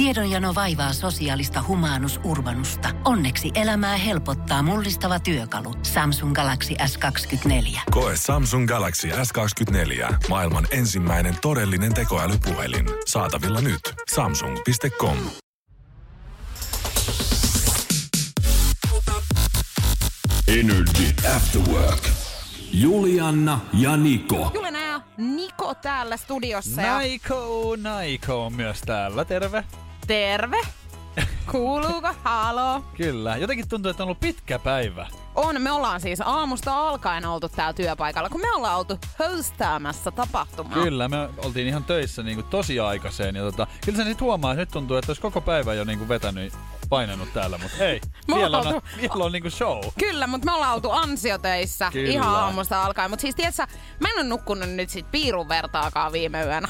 [0.00, 2.88] Tiedonjano vaivaa sosiaalista humanus urbanusta.
[3.04, 5.74] Onneksi elämää helpottaa mullistava työkalu.
[5.82, 7.80] Samsung Galaxy S24.
[7.90, 10.14] Koe Samsung Galaxy S24.
[10.28, 12.86] Maailman ensimmäinen todellinen tekoälypuhelin.
[13.06, 13.80] Saatavilla nyt.
[14.14, 15.16] Samsung.com.
[20.48, 22.08] Energy After Work.
[22.72, 24.50] Julianna ja Niko.
[24.54, 26.82] Juliana ja Niko täällä studiossa.
[26.82, 29.24] Ja Naiko, Naiko on myös täällä.
[29.24, 29.64] Terve.
[30.06, 30.60] Terve!
[31.50, 32.08] Kuuluuko?
[32.24, 32.84] Halo?
[32.96, 33.36] Kyllä.
[33.36, 35.06] Jotenkin tuntuu, että on ollut pitkä päivä.
[35.34, 40.72] On, me ollaan siis aamusta alkaen oltu täällä työpaikalla, kun me ollaan oltu hostaamassa tapahtumaa.
[40.72, 43.36] Kyllä, me oltiin ihan töissä niin kuin tosi aikaiseen.
[43.36, 45.98] Ja tota, kyllä se nyt huomaa, että nyt tuntuu, että olisi koko päivä jo niin
[45.98, 46.52] kuin vetänyt
[46.88, 49.80] painanut täällä, mutta hei, Me vielä on, ollaan vielä on niinku show.
[49.98, 52.10] Kyllä, mutta me ollaan oltu ansiotöissä Kyllä.
[52.10, 53.10] ihan aamusta alkaen.
[53.10, 53.66] Mutta siis tiedätkö,
[54.00, 56.68] mä en ole nukkunut nyt sit piirun vertaakaan viime yönä.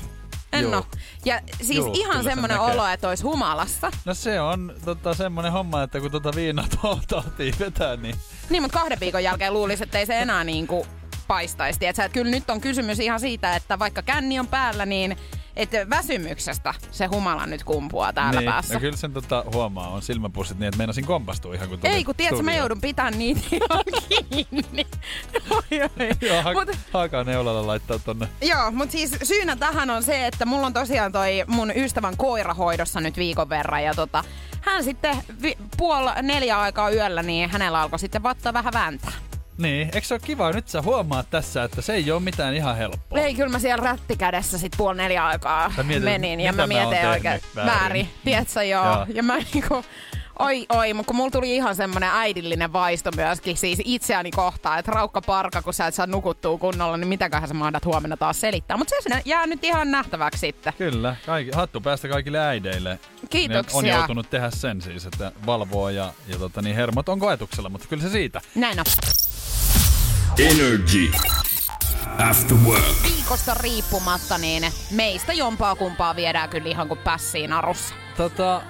[0.53, 0.75] En Juu.
[0.75, 0.87] oo.
[1.25, 2.75] Ja siis Juu, ihan kyllä se semmoinen näkee.
[2.75, 3.91] olo, että olisi humalassa.
[4.05, 6.67] No se on tota, semmonen homma, että kun tota viinaa
[7.09, 8.15] tahtiin vetää, niin
[8.51, 10.87] Niin, mutta kahden viikon jälkeen luulisi, että ei se enää niinku
[11.29, 11.79] paistaisi.
[11.79, 15.17] Tiedätkö, että kyllä nyt on kysymys ihan siitä, että vaikka känni on päällä, niin
[15.63, 18.75] että väsymyksestä se humala nyt kumpuaa täällä niin, päässä.
[18.75, 22.05] no kyllä sen tota, huomaa, on silmäpussit niin, että meinasin kompastua ihan kun tuli Ei,
[22.05, 24.87] kun tiedätkö, mä joudun pitämään niitä ihan kiinni.
[25.51, 26.11] Oi, oi.
[26.29, 28.29] Joo, ha- Mut, haakaa neulalla laittaa tonne.
[28.43, 32.55] joo, mutta siis syynä tähän on se, että mulla on tosiaan toi mun ystävän koira
[32.55, 33.85] hoidossa nyt viikon verran.
[33.85, 34.25] Ja tota,
[34.61, 39.13] hän sitten vi- puoli neljä aikaa yöllä, niin hänellä alkoi sitten vatta vähän vääntää.
[39.61, 40.53] Niin, eikö se ole kiva?
[40.53, 43.19] Nyt sä huomaat tässä, että se ei ole mitään ihan helppoa.
[43.19, 46.67] Ei, kyllä mä siellä rättikädessä sit puoli neljä aikaa Sä mietit, menin ja mä mä
[46.67, 47.73] mietin oikein väärin.
[47.81, 48.09] väärin.
[48.25, 48.85] Tiedätkö, joo.
[48.85, 49.07] Joo.
[49.15, 49.85] Ja mä niinku,
[50.39, 54.93] oi oi, mutta kun mulla tuli ihan semmonen äidillinen vaisto myöskin siis itseäni kohtaan, että
[54.93, 58.77] raukka parka, kun sä et saa nukuttua kunnolla, niin mitäköhän sä mahdat huomenna taas selittää.
[58.77, 60.73] Mutta se jää nyt ihan nähtäväksi sitten.
[60.79, 62.99] Kyllä, kaikki, hattu päästä kaikille äideille.
[63.31, 63.83] Kiitoksia.
[63.83, 67.69] Ne on joutunut tehdä sen siis, että valvoo ja, ja tota, niin hermot on koetuksella,
[67.69, 68.41] mutta kyllä se siitä.
[68.55, 68.85] Näin on.
[70.39, 71.11] Energy
[72.19, 72.85] After Work.
[73.03, 77.95] Viikosta riippumatta, niin meistä jompaa kumpaa viedään kyllä ihan kuin pässiin arussa.
[78.17, 78.63] Tota,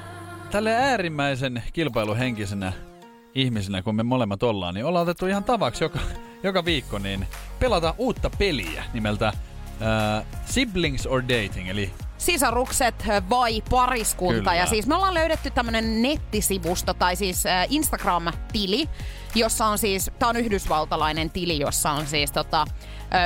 [0.51, 2.73] tälle äärimmäisen kilpailuhenkisenä
[3.35, 5.99] ihmisenä, kun me molemmat ollaan, niin ollaan otettu ihan tavaksi joka,
[6.43, 7.27] joka viikko, niin
[7.59, 12.95] pelata uutta peliä nimeltä äh, Siblings or Dating, eli sisarukset
[13.31, 14.39] vai pariskunta.
[14.39, 14.55] Kyllä.
[14.55, 18.89] Ja siis me ollaan löydetty tämmönen nettisivusto tai siis äh, Instagram-tili,
[19.35, 22.65] jossa on siis, tää on yhdysvaltalainen tili, jossa on siis tota,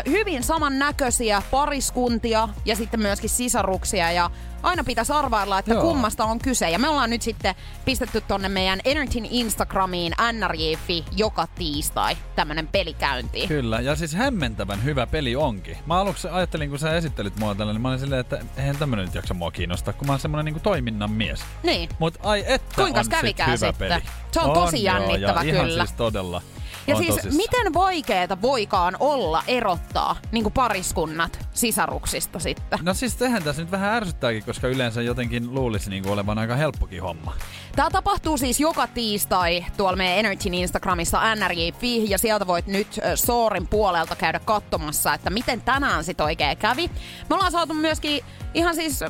[0.07, 4.31] hyvin samannäköisiä pariskuntia ja sitten myöskin sisaruksia ja
[4.63, 5.83] aina pitäisi arvailla, että Joo.
[5.83, 6.71] kummasta on kyse.
[6.71, 7.55] Ja me ollaan nyt sitten
[7.85, 13.49] pistetty tonne meidän Energyn Instagramiin nrj.fi joka tiistai tämmönen peli käyntiin.
[13.49, 15.77] Kyllä, ja siis hämmentävän hyvä peli onkin.
[15.87, 19.05] Mä aluksi ajattelin, kun sä esittelit mua tällä, niin mä olin silleen, että eihän tämmönen
[19.05, 21.41] nyt jaksa mua kiinnostaa, kun mä oon semmonen niinku toiminnan mies.
[21.63, 21.89] Niin.
[21.99, 23.89] Mut ai että Kuinkas on kävikään sit hyvä sitten?
[23.89, 24.03] peli.
[24.33, 25.87] Se on tosi joo, jännittävä ja ihan kyllä.
[25.87, 26.43] siis todella.
[26.87, 27.37] Ja on siis tosissaan.
[27.37, 32.79] miten vaikeeta voikaan olla erottaa niin pariskunnat sisaruksista sitten?
[32.83, 37.03] No siis tehän tässä nyt vähän ärsyttääkin, koska yleensä jotenkin luulisi niinku olevan aika helppokin
[37.03, 37.35] homma.
[37.77, 43.67] Tämä tapahtuu siis joka tiistai tuolla meidän Energyn Instagramissa nrj.fi ja sieltä voit nyt Soorin
[43.67, 46.91] puolelta käydä katsomassa, että miten tänään sit oikein kävi.
[47.31, 48.25] Me ollaan saatu myöskin
[48.55, 49.01] ihan siis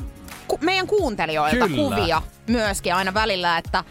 [0.59, 1.89] ku- meidän kuuntelijoilta Kyllä.
[1.89, 3.83] kuvia myöskin aina välillä, että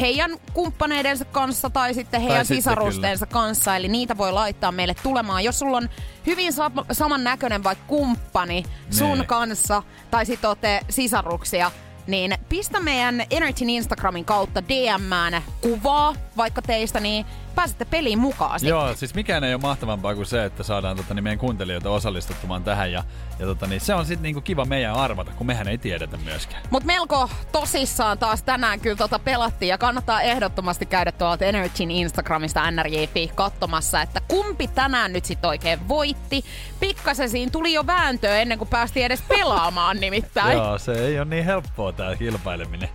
[0.00, 5.44] heidän kumppaneidensa kanssa tai sitten heidän sitten sisarustensa kanssa, eli niitä voi laittaa meille tulemaan.
[5.44, 5.88] Jos sulla on
[6.26, 9.26] hyvin sa- samannäköinen vaikka kumppani sun Nee.
[9.26, 11.70] kanssa, tai sitten olette sisaruksia,
[12.06, 17.26] niin pistä meidän Energyn Instagramin kautta DMään kuvaa vaikka teistä, niin
[17.58, 18.70] pääsette peliin mukaan sitten.
[18.70, 22.64] Joo, siis mikään ei ole mahtavampaa kuin se, että saadaan tota, niin meidän kuuntelijoita osallistumaan
[22.64, 22.92] tähän.
[22.92, 23.04] Ja,
[23.38, 26.62] ja tota, niin se on sitten niinku kiva meidän arvata, kun mehän ei tiedetä myöskään.
[26.70, 32.70] Mutta melko tosissaan taas tänään kyllä tota pelattiin ja kannattaa ehdottomasti käydä tuolta Energyn Instagramista
[32.70, 36.44] nrj.fi katsomassa, että kumpi tänään nyt sitten oikein voitti.
[36.80, 40.58] Pikkasen siinä tuli jo vääntöä ennen kuin päästiin edes pelaamaan nimittäin.
[40.58, 42.88] Joo, se ei ole niin helppoa tää kilpaileminen.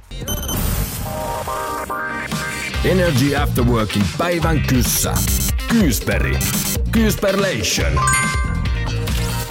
[2.86, 5.14] Energy After Workin päivän kyssä.
[5.68, 6.40] Kyysperi.
[6.92, 7.94] Kyysperlation.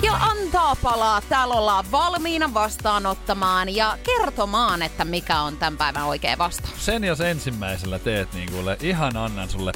[0.02, 1.20] Ja antaa palaa.
[1.28, 6.84] Täällä ollaan valmiina vastaanottamaan ja kertomaan, että mikä on tämän päivän oikea vastaus.
[6.86, 9.72] Sen jos ensimmäisellä teet, niin kuule, ihan annan sulle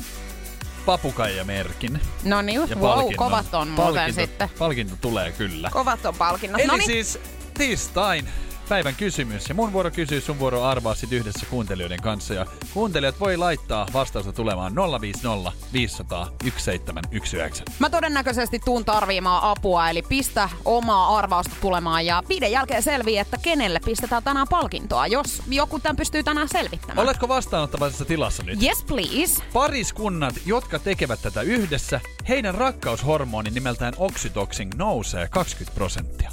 [0.86, 2.00] papukaijamerkin.
[2.24, 3.16] No niin, Ja wow, palkinnon.
[3.16, 4.50] kovat on muuten palkinto, sitten.
[4.58, 5.70] Palkinto tulee kyllä.
[5.72, 6.60] Kovat on palkinnot.
[6.60, 7.18] Eli No niin, siis
[7.54, 8.28] tiistain
[8.68, 9.48] päivän kysymys.
[9.48, 12.34] Ja mun vuoro kysyy, sun vuoro arvaa sit yhdessä kuuntelijoiden kanssa.
[12.34, 17.72] Ja kuuntelijat voi laittaa vastausta tulemaan 050 500 1719.
[17.78, 23.38] Mä todennäköisesti tuun tarviimaan apua, eli pistä omaa arvausta tulemaan ja viiden jälkeen selvii, että
[23.42, 26.98] kenelle pistetään tänään palkintoa, jos joku tämän pystyy tänään selvittämään.
[26.98, 28.62] Oletko vastaanottavaisessa tilassa nyt?
[28.62, 29.42] Yes, please.
[29.52, 36.30] Pariskunnat, jotka tekevät tätä yhdessä, heidän rakkaushormoni nimeltään oxytocin nousee 20 prosenttia.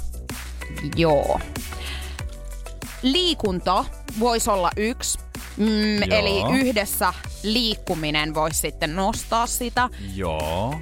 [0.96, 1.40] Joo.
[3.04, 3.84] Liikunta
[4.20, 5.18] voisi olla yksi.
[5.56, 6.18] Mm, Joo.
[6.18, 9.88] eli yhdessä liikkuminen voisi sitten nostaa sitä.
[10.14, 10.74] Joo.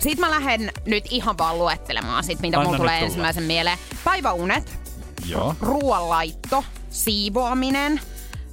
[0.00, 3.06] Sitten mä lähden nyt ihan vaan luettelemaan sit, mitä Anna mulla tulee tulla.
[3.06, 3.78] ensimmäisen mieleen.
[4.04, 4.78] Päiväunet,
[5.26, 5.54] Joo.
[5.60, 8.00] ruoanlaitto, siivoaminen,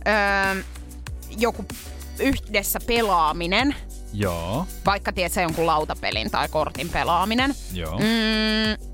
[0.07, 0.63] öö,
[1.37, 1.65] joku
[2.19, 3.75] yhdessä pelaaminen,
[4.13, 4.67] Joo.
[4.85, 7.55] vaikka tiedät sä jonkun lautapelin tai kortin pelaaminen.
[7.73, 7.97] Joo.
[7.99, 8.87] Mm.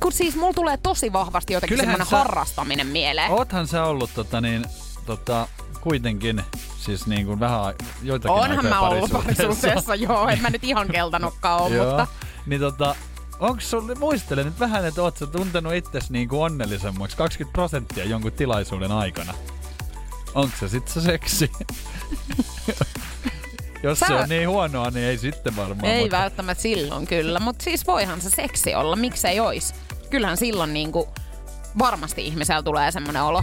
[0.00, 3.30] Kun siis mulla tulee tosi vahvasti jotenkin Kyllähän semmoinen sä- harrastaminen mieleen.
[3.30, 4.64] Oothan sä ollut tota niin,
[5.06, 5.48] tota,
[5.80, 6.42] kuitenkin
[6.78, 9.94] siis niin kuin vähän joitakin Onhan mä ollut parisuhteessa.
[9.94, 10.28] joo.
[10.28, 12.06] En mä nyt ihan keltanokka ole, mutta...
[12.46, 12.94] Niin tota,
[13.40, 18.04] onks sulle, muistele nyt vähän, että oot sä tuntenut itses niin kuin onnellisemmaksi 20 prosenttia
[18.04, 19.34] jonkun tilaisuuden aikana.
[20.34, 21.52] Onko se sit se seksi?
[23.82, 25.92] Jos Sä- se on niin huonoa, niin ei sitten varmaan.
[25.92, 29.74] Ei mutta- välttämättä silloin kyllä, mutta siis voihan se seksi olla, miksei ois.
[30.10, 31.08] Kyllähän silloin niinku
[31.78, 33.42] varmasti ihmisellä tulee semmoinen olo.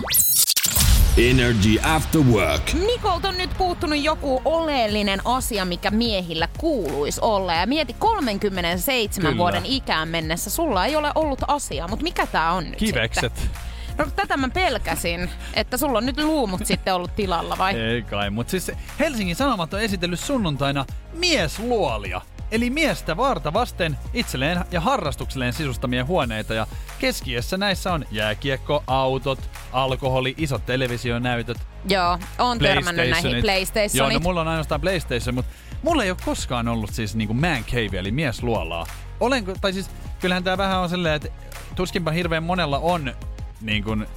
[1.17, 2.73] Energy After Work.
[2.73, 7.53] Nikolta on nyt puuttunut joku oleellinen asia, mikä miehillä kuuluisi olla.
[7.53, 9.37] Ja mieti 37 Kyllä.
[9.37, 13.35] vuoden ikään mennessä, sulla ei ole ollut asiaa, mutta mikä tää on nyt Kivekset.
[13.37, 13.59] sitten?
[13.99, 17.75] No tätä mä pelkäsin, että sulla on nyt luumut sitten ollut tilalla vai?
[17.79, 22.21] Ei kai, mutta siis Helsingin Sanomat on esitellyt sunnuntaina miesluolia.
[22.51, 26.53] Eli miestä vaarta vasten itselleen ja harrastukselleen sisustamia huoneita.
[26.53, 26.67] Ja
[26.99, 31.57] keskiössä näissä on jääkiekko, autot, alkoholi, isot televisionäytöt,
[31.89, 33.95] Joo, on törmännyt näihin PlayStationit.
[33.95, 35.51] Joo, no mulla on ainoastaan PlayStation, mutta
[35.83, 38.85] mulla ei ole koskaan ollut siis niinku man cave, eli miesluolaa.
[39.19, 41.29] Olenko, tai siis kyllähän tää vähän on silleen, että
[41.75, 43.13] tuskinpa hirveän monella on,
[43.61, 44.07] niin kun,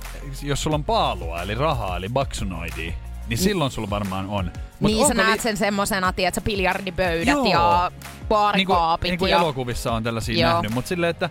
[0.43, 2.93] jos sulla on paalua, eli rahaa, eli baksunoidia,
[3.29, 4.53] niin silloin sulla varmaan on.
[4.81, 7.45] Mut niin sä näet li- sen semmosena, tiedätkö, biljardipöydät Joo.
[7.45, 9.11] ja niin kuin, baarikaapit.
[9.11, 9.39] niin kuin ja...
[9.39, 10.53] elokuvissa on tällaisia Joo.
[10.53, 11.31] nähnyt, mutta silleen, että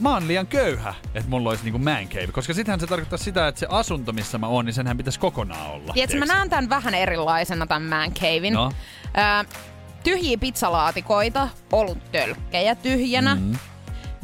[0.00, 2.26] mä oon liian köyhä, että mulla olisi niinku man cave.
[2.26, 5.70] Koska sitähän se tarkoittaa sitä, että se asunto, missä mä oon, niin senhän pitäisi kokonaan
[5.70, 5.92] olla.
[5.92, 8.54] Tiedätkö, mä näen tämän vähän erilaisena, tämän man cavein.
[8.54, 8.72] No.
[9.42, 9.48] Ö,
[10.04, 13.34] tyhjiä pizzalaatikoita, oluttölkkejä tyhjänä.
[13.34, 13.58] Mm.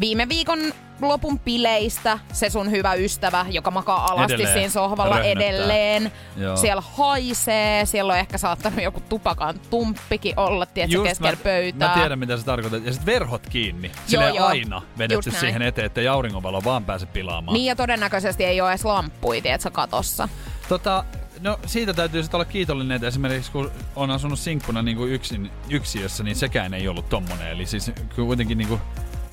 [0.01, 0.59] Viime viikon
[1.01, 4.55] lopun bileistä se sun hyvä ystävä, joka makaa alasti Edelleen.
[4.55, 5.49] siinä sohvalla Röhnöttää.
[5.49, 6.13] edelleen.
[6.37, 6.57] Joo.
[6.57, 11.89] Siellä haisee, siellä on ehkä saattanut joku tupakan tumppikin olla, tiedätkö, keskellä mä, pöytää.
[11.89, 12.85] Mä tiedän, mitä sä tarkoitat.
[12.85, 13.91] Ja sitten verhot kiinni.
[14.07, 14.47] Silleen joo.
[14.47, 15.41] aina vedetty Just näin.
[15.41, 17.55] siihen eteen, että auringonvalo vaan pääse pilaamaan.
[17.55, 20.29] Niin ja todennäköisesti ei ole edes lamppuja, tiedätkö, katossa.
[20.69, 21.05] Tota,
[21.41, 25.51] no siitä täytyy sitten olla kiitollinen, että esimerkiksi kun on asunut sinkkuna niin kuin yksin,
[25.71, 27.51] yksiössä, niin sekään ei ollut tommonen.
[27.51, 28.81] Eli siis kuitenkin niin kuin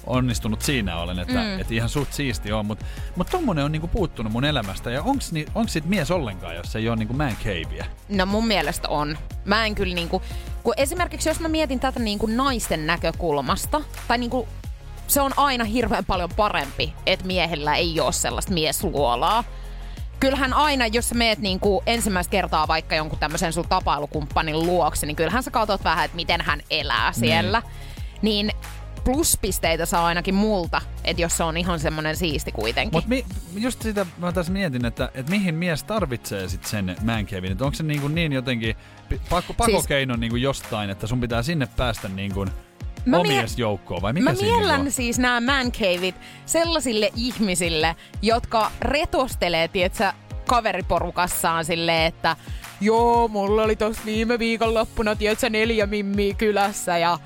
[0.07, 1.59] onnistunut siinä olen, että, mm.
[1.59, 4.91] että ihan suht siisti on, mutta mut tommonen on niinku puuttunut mun elämästä.
[4.91, 7.85] Ja onks, ni, onks sit mies ollenkaan, jos ei ole niinku man caveä?
[8.09, 9.17] No mun mielestä on.
[9.45, 10.21] Mä en kyllä niinku,
[10.63, 14.47] kun esimerkiksi jos mä mietin tätä niinku naisten näkökulmasta, tai niinku
[15.07, 19.43] se on aina hirveän paljon parempi, että miehellä ei ole sellaista miesluolaa.
[20.19, 25.15] Kyllähän aina, jos sä meet niinku ensimmäistä kertaa vaikka jonkun tämmöisen sun tapailukumppanin luokse, niin
[25.15, 27.61] kyllähän sä katsot vähän, että miten hän elää siellä.
[28.21, 28.51] Niin
[29.03, 32.97] pluspisteitä saa ainakin multa, että jos se on ihan semmoinen siisti kuitenkin.
[32.97, 33.25] Mutta mi,
[33.55, 37.51] just sitä mä tässä mietin, että, että mihin mies tarvitsee sit sen man cavein.
[37.51, 38.75] Että onko se niin, kuin niin jotenkin
[39.29, 42.49] pakko, pakokeino niin kuin jostain, että sun pitää sinne päästä niin kuin
[43.05, 44.91] Mä mie- omiesjoukkoon vai mikä Mä miellän on?
[44.91, 46.15] siis nämä man caveit
[46.45, 50.13] sellaisille ihmisille, jotka retostelee, tietsä,
[50.47, 52.35] kaveriporukassaan silleen, että
[52.81, 57.19] joo, mulla oli tossa viime viikonloppuna, tietsä, neljä mimmiä kylässä ja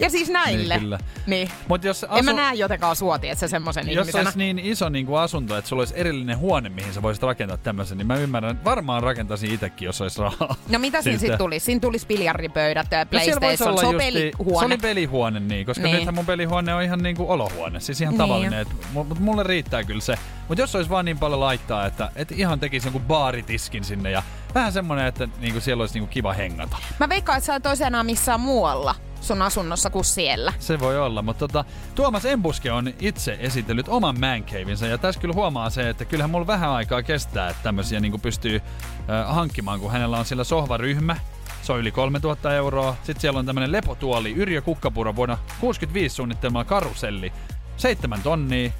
[0.00, 0.74] ja siis näille.
[0.74, 0.98] Niin, kyllä.
[1.26, 1.50] Niin.
[1.68, 4.22] Mut jos En mä asu- näe jotenkaan sua, tietsä, semmoisen Jos ihmisenä.
[4.28, 7.56] olisi niin iso niin kuin asunto, että sulla olisi erillinen huone, mihin sä voisit rakentaa
[7.56, 10.56] tämmöisen, niin mä ymmärrän, että varmaan rakentaisin itsekin, jos olisi rahaa.
[10.68, 11.64] No mitä siinä sitten tulisi?
[11.64, 14.58] Siinä tulisi biljardipöydät, ja No PlayStation, se on pelihuone.
[14.58, 15.96] Se oli pelihuone, niin, koska Niin.
[15.96, 18.18] nythän mun pelihuone on ihan niinku olohuone, siis ihan Niin.
[18.18, 18.66] tavallinen.
[18.92, 20.14] Mutta mulle riittää kyllä se.
[20.48, 24.22] Mutta jos olisi vaan niin paljon laittaa, että et ihan tekisi jonkun baaritiskin sinne ja
[24.54, 26.76] vähän semmonen, että niinku siellä olisi niinku kiva hengata.
[27.00, 30.52] Mä veikkaan, että sä enää missään muualla sun asunnossa kuin siellä.
[30.58, 35.20] Se voi olla, mutta tota, Tuomas Embuske on itse esitellyt oman man cavein ja tässä
[35.20, 39.80] kyllä huomaa se, että kyllähän mulla vähän aikaa kestää, että tämmöisiä niinku pystyy äh, hankkimaan,
[39.80, 41.16] kun hänellä on sillä sohvaryhmä,
[41.62, 42.96] se on yli 3000 euroa.
[43.02, 47.32] Sitten siellä on tämmönen lepotuoli, Yrjö Kukkapuro vuonna 65 suunnittelema karuselli.
[47.76, 48.70] seitsemän tonnia.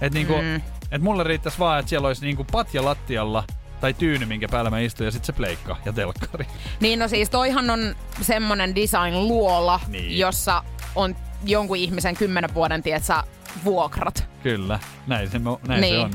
[0.00, 0.60] Että niinku, Mm.
[0.92, 3.44] et mulle riittäisi vaan, että siellä olisi niinku patja lattialla
[3.80, 6.46] tai tyyny, minkä päällä mä istun, ja sitten se pleikka ja telkkari.
[6.80, 10.18] Niin no siis toihan on semmonen design-luola, Niin.
[10.18, 10.62] jossa
[10.94, 13.22] on jonkun ihmisen kymmenen vuoden, tietsä,
[13.64, 14.28] vuokrat.
[14.42, 15.94] Kyllä, näin se, näin Niin.
[15.94, 16.10] se on.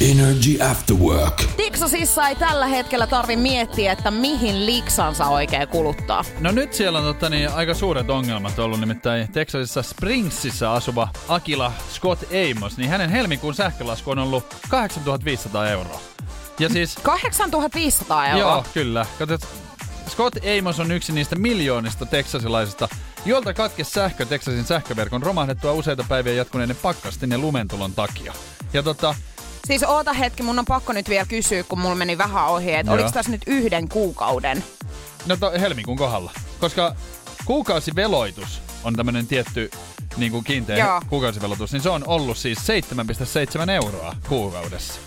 [0.00, 1.42] Energy After Work.
[1.56, 6.24] Tiksosissa ei tällä hetkellä tarvi miettiä, että mihin liksansa oikein kuluttaa.
[6.40, 11.72] No nyt siellä on totta, niin, aika suuret ongelmat ollut, nimittäin Texasissa Springsissa asuva Akila
[11.90, 16.00] Scott Amos, niin hänen helmikuun sähkölasku on ollut 8500 euroa.
[16.58, 18.52] Ja siis 8500 euroa.
[18.52, 19.06] Joo, kyllä.
[19.18, 19.48] Katsot,
[20.08, 22.88] Scott Amos on yksi niistä miljoonista teksasilaisista,
[23.24, 28.32] jolta katkesi sähkö Texasin sähköverkon romahdettua useita päiviä jatkuneiden pakkastin ja lumentulon takia.
[28.72, 29.14] Ja tota,
[29.66, 32.92] Siis oota hetki, mun on pakko nyt vielä kysyä, kun mulla meni vähän ohi, että
[32.92, 34.64] oliko tässä nyt yhden kuukauden?
[35.26, 36.32] no to, helmikuun kohdalla.
[36.60, 36.94] Koska
[37.44, 39.70] kuukausiveloitus on tämmönen tietty
[40.16, 41.02] niin kuin kiinteä Joo.
[41.08, 45.00] kuukausivelotus, niin se on ollut siis 7,7 euroa kuukaudessa.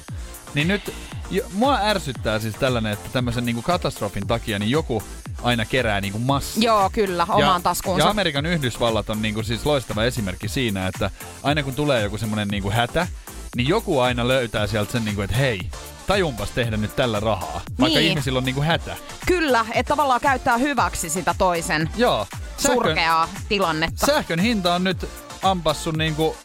[0.54, 0.94] Niin nyt
[1.32, 5.04] jo, mua ärsyttää siis tällainen, että tämmöisen niin kuin katastrofin takia niin joku
[5.44, 6.64] aina kerää niin kuin massia.
[6.64, 8.06] Joo, kyllä, omaan taskuunsa.
[8.06, 11.12] Ja Amerikan Yhdysvallat on niinku siis loistava esimerkki siinä, että
[11.44, 13.08] aina kun tulee joku semmoinen niinku hätä,
[13.56, 15.60] niin joku aina löytää sieltä sen, niinku, että hei,
[16.08, 17.62] tajumpas tehdä nyt tällä rahaa.
[17.80, 18.10] Vaikka Niin.
[18.10, 18.96] ihmisillä on niinku hätä.
[19.26, 22.28] Kyllä, että tavallaan käyttää hyväksi sitä toisen Joo.
[22.58, 24.06] Sähkön, surkeaa tilannetta.
[24.06, 25.10] sähkön hinta on nyt
[25.42, 26.36] ampassun niinku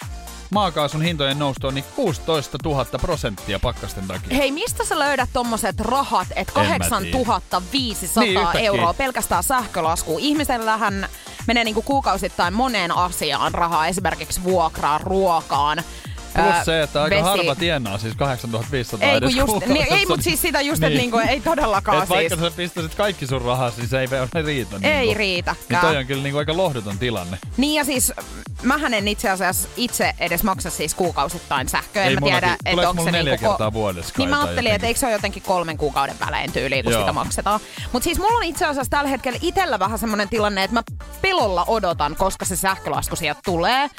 [0.51, 4.37] maakaasun hintojen noustoon niin 16 000 prosenttia pakkasten takia.
[4.37, 8.61] Hei, mistä sä löydät tommoset rahat, että En mä 8500 Niin, yhtäkkiä.
[8.61, 10.21] euroa pelkästään sähkölaskuun?
[10.21, 11.09] Ihmisellähän
[11.47, 15.83] menee niinku kuukausittain moneen asiaan rahaa, esimerkiksi vuokraan, ruokaan.
[16.43, 20.07] Plus ää, se, että aika vesi- harva tienaa siis 8500 Ei, edes just, niin, ei,
[20.07, 20.99] mutta siis sitä just, että Niin.
[20.99, 22.51] niinku, ei todellakaan Et vaikka siis.
[22.51, 24.77] sä pistäisit kaikki sun rahaa, niin se ei ole riitä.
[24.83, 25.15] Ei niinku.
[25.19, 25.67] riitäkään.
[25.69, 27.39] Niin toi on kyllä niinku aika lohduton tilanne.
[27.57, 28.13] Niin ja siis
[28.63, 32.03] mähän en itse asiassa itse edes maksa siis kuukausittain sähköä.
[32.05, 32.41] Ei En mä mullakin.
[32.41, 35.13] tiedä, että onko se neljä niinku kertaa vuodessa Niin mä ajattelin, että eikö se ole
[35.13, 37.03] jotenkin kolmen kuukauden välein tyyliin, kun Joo.
[37.03, 37.61] sitä maksetaan.
[37.93, 40.83] Mutta siis mulla on itse asiassa tällä hetkellä itsellä vähän semmoinen tilanne, että mä
[41.23, 43.91] pelolla odotan, koska se sähkölasku sieltä tulee.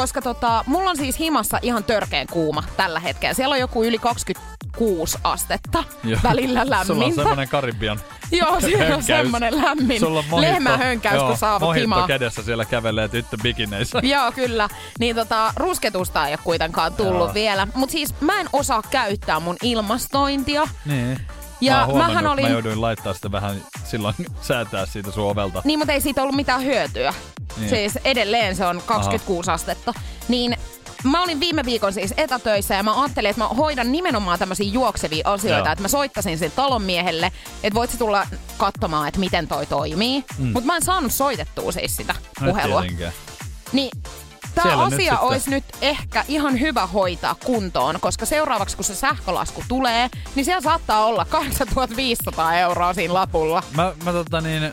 [0.00, 3.34] Koska tota, mulla on siis himassa ihan törkeen kuuma tällä hetkellä.
[3.34, 5.84] Siellä on joku yli 26 astetta.
[6.04, 6.20] Joo.
[6.22, 7.14] Välillä Sulla on lämmintä.
[7.22, 8.00] semmoinen Karibian
[8.32, 10.52] Joo, siellä on semmoinen lämmin Sulla on mojito.
[10.52, 12.06] lehmähönkäys, Joo, kun mojito himaa.
[12.06, 13.98] kädessä siellä kävelee tyttö bikineissä.
[14.14, 14.68] Joo, kyllä.
[14.98, 17.34] Niin tota, rusketusta ei ole kuitenkaan tullut Joo.
[17.34, 17.68] vielä.
[17.74, 20.68] Mutta siis mä en osaa käyttää mun ilmastointia.
[20.84, 21.20] Niin.
[21.60, 22.44] Ja mä, oon huomannut, mähän olin...
[22.44, 25.62] Mä jouduin laittaa sitä vähän silloin säätää siitä sun ovelta.
[25.64, 27.14] Niin, mutta ei siitä ollut mitään hyötyä.
[27.56, 27.68] Niin.
[27.68, 29.94] Siis edelleen se on 26 astetta.
[30.28, 30.56] Niin
[31.04, 35.22] mä olin viime viikon siis etätöissä ja mä ajattelin, että mä hoidan nimenomaan tämmöisiä juoksevia
[35.24, 35.68] asioita.
[35.68, 35.72] Joo.
[35.72, 37.32] Että mä soittasin sen talonmiehelle,
[37.62, 40.24] että voit sä tulla katsomaan, että miten toi toimii.
[40.38, 40.46] Mm.
[40.46, 42.84] Mutta mä en saanut soitettua siis sitä No puhelua.
[43.72, 43.90] Niin
[44.62, 50.08] tämä asia olisi nyt ehkä ihan hyvä hoitaa kuntoon, koska seuraavaksi kun se sähkölasku tulee,
[50.34, 53.62] niin siellä saattaa olla 8500 euroa siinä lapulla.
[53.76, 54.72] Mä, mä tota niin,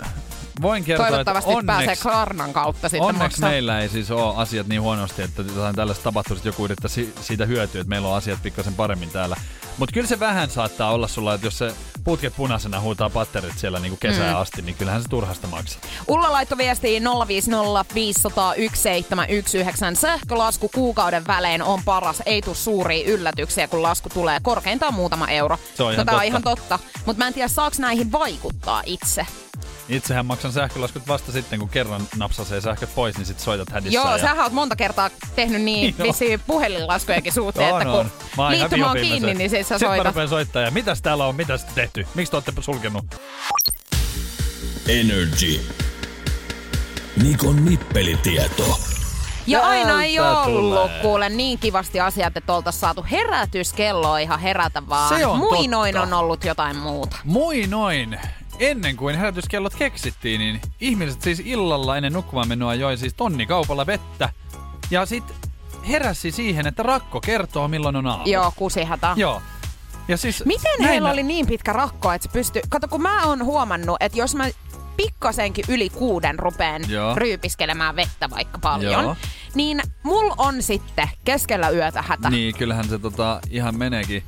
[0.61, 3.49] voin kertoa, Toivottavasti että pääsee onneksi, Klarnan kautta sitten onneksi maksaa.
[3.49, 7.13] meillä ei siis ole asiat niin huonosti, että jotain tällaista tapahtuisi, että joku yrittää si-
[7.21, 9.35] siitä hyötyä, että meillä on asiat pikkasen paremmin täällä.
[9.77, 13.79] Mutta kyllä se vähän saattaa olla sulla, että jos se putket punaisena huutaa patterit siellä
[13.79, 14.41] niinku kesään Mm.
[14.41, 15.81] asti, niin kyllähän se turhasta maksaa.
[16.07, 20.01] Ulla laittoi viestiin 050 500 1719.
[20.01, 22.21] Sähkölasku kuukauden välein on paras.
[22.25, 24.39] Ei tuu suuria yllätyksiä, kun lasku tulee.
[24.43, 25.57] Korkeintaan muutama euro.
[25.75, 26.27] Se on ihan no, tää on totta.
[26.27, 26.79] ihan totta.
[27.05, 29.25] Mutta mä en tiedä, saaks näihin vaikuttaa itse.
[29.89, 33.95] Itsehän maksan sähkölaskut vasta sitten, kun kerran napsasee sähköt pois, niin sitten soitat hädissä.
[33.95, 34.17] Joo, ja...
[34.21, 38.11] sähän oot monta kertaa tehnyt niin vissiin puhelinlaskujenkin suhteen, On, että kun on.
[38.37, 40.13] Mä oon ihan liittymä on kiinni, niin sit sä Sitten mä soitat.
[40.13, 42.07] rupean soittaa ja mitäs täällä on, mitäs tehty?
[42.15, 43.05] Miksi te olette sulkenut?
[44.87, 45.61] Energy.
[47.23, 48.79] Nikon nippelitieto.
[49.47, 51.01] Ja aina ei ollut, tulee.
[51.01, 55.17] kuule, niin kivasti asiat, että oltaisiin saatu herätyskelloa ihan herätä vaan.
[55.17, 56.07] Se on Muinoin totta.
[56.07, 57.17] on ollut jotain muuta.
[57.23, 58.19] Moi noin!
[58.63, 63.85] Ennen kuin herätyskellot keksittiin, niin ihmiset siis illalla ennen nukkumaan menoa joi siis tonni kaupalla
[63.85, 64.29] vettä.
[64.91, 65.23] Ja sit
[65.89, 68.23] heräsi siihen, että rakko kertoo milloin on aamu.
[68.25, 69.13] Joo, kusihätä.
[69.15, 69.41] Joo.
[70.07, 72.61] Ja siis Miten näin heillä oli niin pitkä rakko, että se pystyy...
[72.69, 74.49] Kato, kun mä oon huomannut, että jos mä
[74.97, 77.15] pikkasenkin yli kuuden rupeen Joo.
[77.15, 79.15] ryypiskelemään vettä vaikka paljon, Joo.
[79.55, 82.29] niin mulla on sitten keskellä yötä hätä.
[82.29, 84.23] Niin, kyllähän se tota, ihan meneekin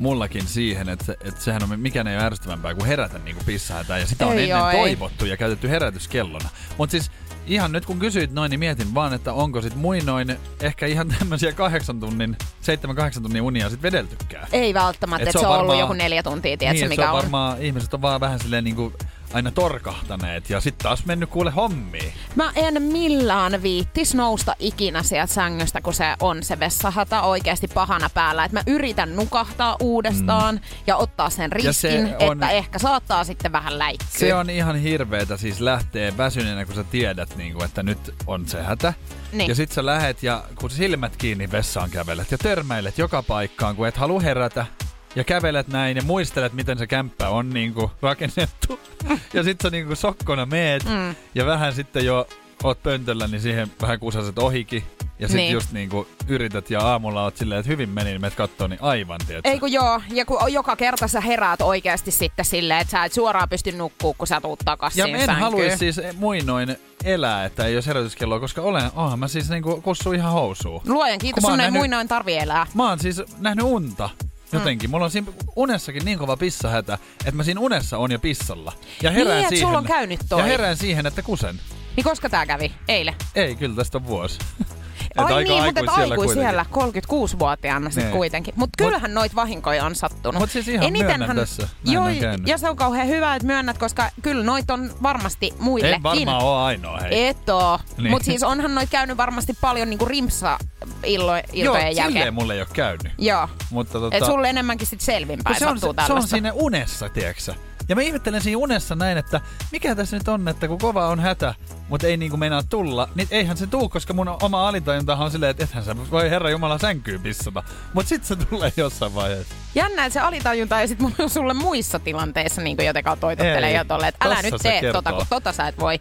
[0.00, 4.00] mullakin siihen, että, että sehän on mikään ei ole ärsyttävämpää kuin herätä niin kuin pissahätään.
[4.00, 4.76] Ja sitä on Ei ennen oo, ei.
[4.76, 6.48] toivottu ja käytetty herätyskellona.
[6.78, 7.10] Mutta siis
[7.46, 11.52] ihan nyt kun kysyit noin, niin mietin vaan, että onko sit muinoin ehkä ihan tämmöisiä
[11.52, 14.48] kahdeksan tunnin, seitsemän kahdeksan tunnin unia sit vedeltykään.
[14.52, 16.88] Ei välttämättä, Et että se se on on ollut joku neljä tuntia, tiedätkö niin, et
[16.90, 17.22] mikä se on on.
[17.22, 18.92] varmaan, ihmiset on vaan vähän silleen niinku
[19.34, 22.12] aina torkahtaneet ja sitten taas mennyt kuule hommiin.
[22.36, 28.10] Mä en millään viittis nousta ikinä sieltä sängystä, kun se on se vessahata oikeasti pahana
[28.14, 28.44] päällä.
[28.44, 30.60] Et mä yritän nukahtaa uudestaan mm.
[30.86, 34.06] ja ottaa sen Ja se riskin, on- että ehkä saattaa sitten vähän läikkyä.
[34.10, 38.48] Se on ihan hirveetä siis lähtee väsyneenä, kun sä tiedät, niin kuin, että nyt on
[38.48, 38.94] se hätä.
[39.32, 39.48] Niin.
[39.48, 43.88] Ja sit sä lähet ja kun silmät kiinni vessaan kävelet ja törmäilet joka paikkaan, kun
[43.88, 44.66] et halua herätä.
[45.14, 48.80] Ja kävelet näin ja muistelet, miten se kämppä on niinku rakennettu.
[49.34, 51.14] ja sit sä niinku sokkona meet mm.
[51.34, 52.26] ja vähän sitten jo
[52.64, 54.82] oot pöntöllä, niin siihen vähän kusaset ohikin.
[55.18, 55.52] Ja sit Niin.
[55.52, 59.20] just niinku yrität ja aamulla oot silleen, että hyvin meni, niin menet kattoo, niin aivan,
[59.26, 59.50] tiedätkö?
[59.50, 63.12] Ei kun joo, ja kun joka kerta sä heräät oikeasti sitten silleen, että sä et
[63.12, 65.38] suoraan pysty nukkuu, kun sä tuut takas Ja en sänkyyn.
[65.38, 70.12] haluaisi siis muinoin elää, että ei ole herätyskelloa, koska olen, oonhan mä siis niinku kussu
[70.12, 70.80] ihan housuun.
[70.86, 72.66] Luojan kiitos, sun ei nähnyt- muinoin tarvi elää.
[72.74, 74.10] Mä oon siis nähnyt unta
[74.52, 74.90] jotenkin.
[74.90, 78.72] Mulla on siinä unessakin niin kova pissahätä, että mä siinä unessa on jo pissalla.
[79.02, 80.40] Ja herään Niin, siihen, sulla on käynyt toi.
[80.40, 81.60] Ja herään siihen, että kusen.
[81.96, 82.72] Niin koska tää kävi?
[82.88, 83.14] Eilen.
[83.34, 84.38] Ei, kyllä tästä on vuosi.
[85.26, 86.42] Ai aika niin, mutta aikuis kuitenkin.
[86.42, 88.12] siellä 36-vuotiaana sit Niin.
[88.12, 88.54] kuitenkin.
[88.56, 90.40] Mutta kyllähän noit vahinkoja on sattunut.
[90.40, 91.62] Mut siis ihan myönnän tässä.
[91.62, 92.04] Näin Joo,
[92.46, 95.94] ja se on kauhean hyvä, että myönnät, koska kyllä noit on varmasti muillekin.
[95.96, 97.26] En varmaan ole ainoa, hei.
[97.28, 97.78] Et oo.
[97.98, 98.10] Niin.
[98.10, 100.58] Mutta siis onhan noit käynyt varmasti paljon niinku rimpsa
[101.04, 102.34] illo, Joo, iltojen silleen jälkeen.
[102.34, 103.12] mulle ei ole käynyt.
[103.18, 103.48] Joo.
[103.70, 106.52] Mutta tota, Et sulle enemmänkin sit selvinpäin kun se, on, sattuu se, se on siinä
[106.52, 107.54] unessa, tiedätkö
[107.90, 109.40] Ja mä ihmettelen siinä unessa näin, että
[109.72, 111.54] mikä tässä nyt on, että kun kova on hätä,
[111.88, 115.50] mutta ei niinku meinaa tulla, niin eihän se tuu, koska mun oma alitajuntahan on silleen,
[115.50, 117.62] että ethän sä voi herra jumala sänkyyn pissata.
[117.94, 119.54] Mut sit se tulee jossain vaiheessa.
[119.74, 123.76] Jännä, että se alitajunta ja sit mun sulle muissa tilanteissa niin jotenkaan toitottelee Ei.
[123.76, 125.02] jo tolle, että älä nyt se tee kertoo.
[125.02, 126.00] tota, kun tota sä et voi.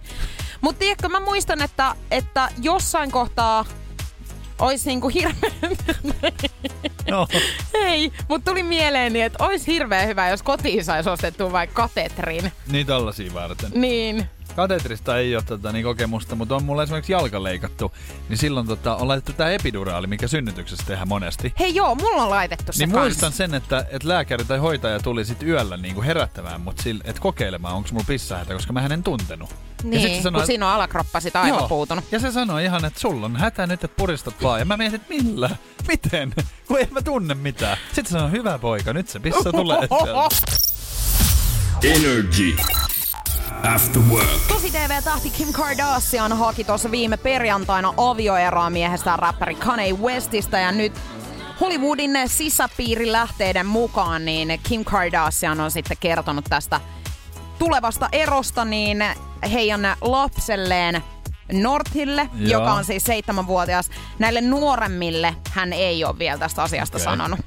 [0.61, 3.65] Mutta tiedätkö, mä muistan, että, että jossain kohtaa
[4.59, 5.77] olisi niinku hirveän...
[7.09, 7.27] No,
[7.73, 12.51] Ei, mutta tuli mieleeni, että olisi hirveän hyvä, jos kotiin saisi ostettua vaikka katetrin.
[12.67, 13.71] niin tollasia varten.
[13.75, 14.25] Niin.
[14.55, 17.91] Katetrista ei ole tätä niin kokemusta, mutta on mulla esimerkiksi jalka leikattu.
[18.29, 21.53] Niin silloin tota, on laitettu tää epiduraali, mikä synnytyksessä tehdään monesti.
[21.59, 23.03] Hei joo, mulla on laitettu se Niin kans.
[23.03, 27.03] muistan sen, että, että lääkäri tai hoitaja tuli sit yöllä niin kuin herättämään mut sille,
[27.07, 29.49] että kokeilemaan, onko mulla pissahätä, koska mä en tuntenut.
[29.83, 31.67] Niin, ja sit se sanoi, kun siinä on alakroppa sit aivan Joo.
[31.67, 32.05] puutunut.
[32.11, 34.59] Ja se sanoi ihan, että sulla on hätä nyt, että puristat vaan.
[34.59, 35.49] Ja mä mietin, että millä?
[35.87, 36.33] Miten?
[36.67, 37.77] Kun en mä tunne mitään.
[37.85, 39.79] Sitten se sanoi, hyvä poika, nyt se pissa tulee.
[41.83, 42.55] Energy.
[43.75, 44.27] After work.
[44.47, 50.93] Tosi TV-tähti Kim Kardashian haki tuossa viime perjantaina avioeroa miehestään räppäri Kanye Westistä ja nyt
[51.61, 56.81] Hollywoodin sisäpiirilähteiden mukaan niin Kim Kardashian on sitten kertonut tästä
[57.59, 59.05] tulevasta erosta niin
[59.51, 61.03] heidän lapselleen
[61.53, 62.51] Northille, Joo.
[62.59, 63.89] joka on siis seitsemänvuotias.
[64.19, 67.03] Näille nuoremmille hän ei ole vielä tästä asiasta Okei.
[67.05, 67.39] sanonut.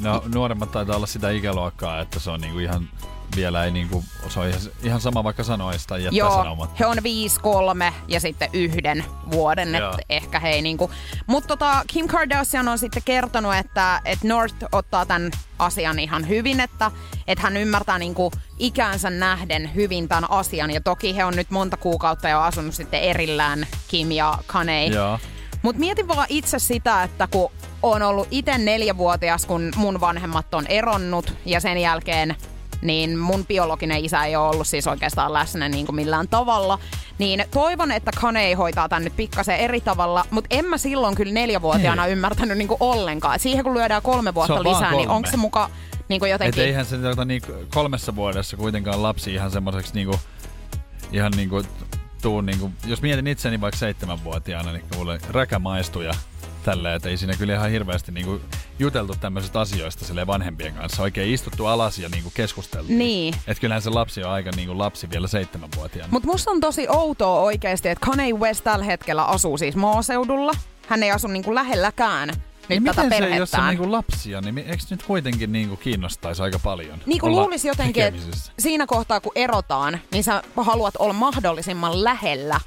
[0.00, 2.88] No nuoremmat taitaa olla sitä ikäluokkaa, että se on niinku ihan
[3.36, 6.76] vielä ei niinku, se on ihan, ihan sama vaikka sanoisi tai jättää Joo, sanomatta.
[6.78, 10.90] he on 5, 3 ja sitten yhden vuoden, että ehkä he ei niinku.
[11.26, 16.60] Mutta tota, Kim Kardashian on sitten kertonut, että, että North ottaa tämän asian ihan hyvin,
[16.60, 16.90] että,
[17.26, 20.70] että hän ymmärtää niinku ikäänsä nähden hyvin tämän asian.
[20.70, 24.86] Ja toki he on nyt monta kuukautta jo asunut sitten erillään, Kim ja Kanye.
[24.86, 25.18] Joo.
[25.62, 27.50] Mutta mietin vaan itse sitä, että kun
[27.82, 32.36] on ollut itse neljävuotias, kun mun vanhemmat on eronnut ja sen jälkeen
[32.82, 36.78] niin mun biologinen isä ei ole ollut siis oikeastaan läsnä niin kuin millään tavalla.
[37.18, 41.32] Niin toivon, että Kanye hoitaa tän nyt pikkasen eri tavalla, mutta en mä silloin kyllä
[41.32, 43.40] neljävuotiaana ymmärtänyt niin kuin ollenkaan.
[43.40, 45.70] Siihen kun lyödään kolme vuotta lisää, niin onko se muka
[46.08, 46.64] niin kuin Et jotenkin...
[46.64, 47.42] eihän se tota, niin,
[47.74, 50.20] kolmessa vuodessa kuitenkaan lapsi ihan semmoiseksi niinku,
[51.12, 51.62] ihan niinku
[52.22, 56.14] tuu niinku, jos mietin itseni vaikka seitsemänvuotiaana, niin kuule räkä maistuu ja
[56.66, 58.40] tälleen, että ei siinä kyllä ihan hirveästi niinku
[58.78, 61.02] juteltu tämmöisistä asioista sille vanhempien kanssa.
[61.02, 62.98] Oikein istuttu alas ja niinku keskusteltiin.
[62.98, 63.34] Niin.
[63.46, 66.12] Että kyllähän se lapsi on aika niinku lapsi vielä seitsemänvuotiaana.
[66.12, 70.52] Mutta musta on tosi outoa oikeasti, että Kanye West tällä hetkellä asuu siis maaseudulla.
[70.88, 74.58] Hän ei asu niinku lähelläkään nyt niin tätä miten se, jos on niinku lapsia, niin
[74.58, 76.98] eikö nyt kuitenkin niinku kiinnostaisi aika paljon?
[77.06, 78.22] Niin kuin luulisi jotenkin, että
[78.58, 82.60] siinä kohtaa kun erotaan, niin sä haluat olla mahdollisimman lähellä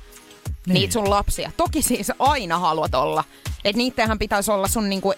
[0.65, 0.73] niin.
[0.73, 1.51] niitä sun lapsia.
[1.57, 3.23] Toki siis aina haluat olla.
[3.65, 5.13] Että niittenhän pitäisi olla sun niinku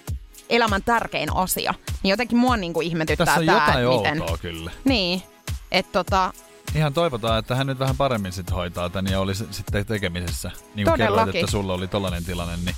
[0.49, 1.73] elämän tärkein asia.
[2.03, 4.21] Niin jotenkin mua niinku ihmetyttää Tässä on tää, jotain miten...
[4.21, 4.71] outoa kyllä.
[4.83, 5.23] Niin.
[5.71, 6.33] Että tota,
[6.75, 10.51] Ihan toivotaan, että hän nyt vähän paremmin sit hoitaa tän ja oli sitten tekemisessä.
[10.75, 12.75] Niin kuin kerroit, että sulla oli tollanen tilanne, niin,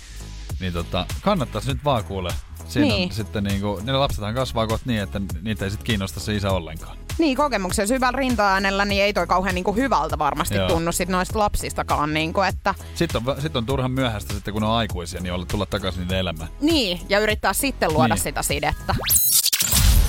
[0.60, 2.30] niin tota, kannattaisi nyt vaan kuule.
[2.68, 3.10] Siinä Niin.
[3.10, 6.52] on sitten niinku, ne lapsethan kasvaa kohta niin, että niitä ei sit kiinnosta se isä
[6.52, 6.98] ollenkaan.
[7.18, 10.68] Niin kokemuksen syvällä rinta-äänellä, niin ei toi kauhean niinku hyvältä varmasti Joo.
[10.68, 12.14] tunnu sit noista lapsistakaan.
[12.14, 15.66] Niinku, että, Sitten on, sit on turhan myöhäistä sitten, kun on aikuisia, niin olla tulla
[15.66, 16.50] takaisin niiden elämään.
[16.62, 18.22] niin, ja yrittää sitten luoda Niin.
[18.24, 18.96] sitä sidettä.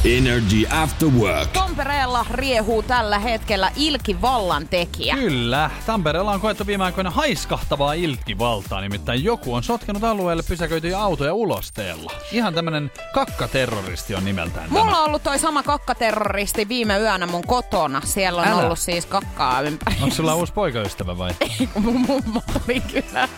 [0.04, 1.50] Energy After Work.
[1.52, 5.14] Tampereella riehuu tällä hetkellä ilkivallan tekijä.
[5.16, 5.70] Kyllä.
[5.86, 12.12] Tampereella on koettu viime aikoina haiskahtavaa ilkivaltaa, nimittäin joku on sotkenut alueelle pysäköityjä autoja ulosteella.
[12.32, 14.98] Ihan tämmönen kakkaterroristi on nimeltään Mulla tämä.
[14.98, 18.00] on ollut toi sama kakkaterroristi viime yönä mun kotona.
[18.04, 18.62] Siellä on Älä.
[18.62, 19.96] ollut siis kakkaa ympäri.
[20.02, 21.30] Onko sulla uusi poikaystävä vai?
[21.82, 23.28] mun mummo oli kyllä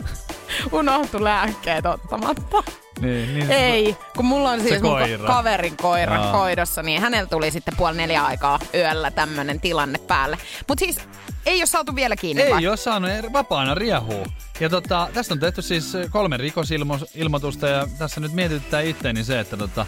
[0.73, 2.63] unohtu lääkkeet ottamatta.
[3.01, 3.51] niin, niin.
[3.51, 5.27] Ei, kun mulla on siis mun koira.
[5.27, 6.33] kaverin koira Aa.
[6.33, 10.39] hoidossa, niin hänellä tuli sitten puoli neljä aikaa yöllä tämmönen tilanne päälle.
[10.69, 10.99] Mut siis
[11.47, 12.61] ei ole saatu vielä kiinni vai?
[12.61, 14.27] Ei ole saanut, vapaana riehuu.
[14.61, 19.57] Ja tota, tästä on tehty siis kolme rikosilmoitusta ja tässä nyt mietityttää itteeni se, että
[19.57, 19.87] tota,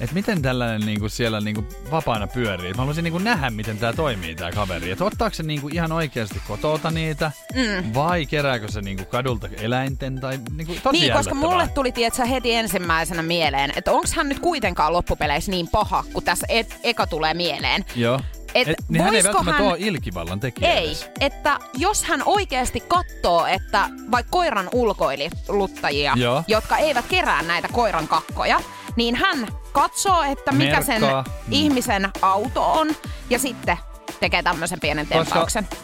[0.00, 2.72] et miten tällainen niinku siellä niinku vapaana pyörii.
[2.72, 4.90] Mä haluaisin niinku nähdä, miten tämä toimii tämä kaveri.
[4.90, 7.94] Että ottaako se niinku ihan oikeasti kotota niitä mm.
[7.94, 12.54] vai kerääkö se niinku kadulta eläinten tai niinku tosi Niin, koska mulle tuli tietsä, heti
[12.54, 17.34] ensimmäisenä mieleen, että onko hän nyt kuitenkaan loppupeleissä niin paha, kun tässä et, eka tulee
[17.34, 17.84] mieleen.
[17.96, 18.20] Joo.
[18.54, 21.10] Et Et, niin hän ei välttämättä hän- ole ilkivallan tekijä Ei, edes.
[21.20, 26.42] että jos hän oikeasti katsoo, että vaikka koiran ulkoiluttajia, Joo.
[26.48, 28.60] jotka eivät kerää näitä koiran kakkoja,
[28.96, 31.22] niin hän katsoo, että mikä sen Merkkaa.
[31.22, 31.32] Mm.
[31.52, 32.96] ihmisen auto on
[33.30, 33.76] ja sitten
[34.20, 35.68] tekee tämmöisen pienen Koska- tempauksen.
[35.72, 35.78] No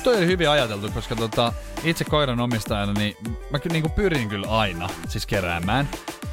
[0.00, 1.52] Toi oli hyvin ajateltu, koska tota,
[1.84, 3.16] itse koiran omistajana, niin
[3.50, 5.88] mä kyllä niinku pyrin kyllä aina siis keräämään.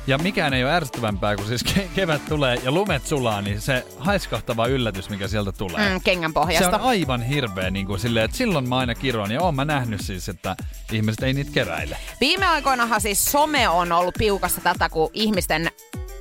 [0.07, 3.85] Ja mikään ei ole ärsyttävämpää, kun siis ke- kevät tulee ja lumet sulaa, niin se
[3.97, 5.89] haiskahtava yllätys, mikä sieltä tulee.
[5.93, 6.77] Mm, kengän Se pohjasta.
[6.77, 10.01] on aivan hirveä niin kuin silleen, että silloin mä aina kiroon ja oon mä nähnyt
[10.01, 10.55] siis, että
[10.91, 11.97] ihmiset ei niitä keräile.
[12.21, 15.71] Viime aikoinahan siis some on ollut piukassa tätä, kun ihmisten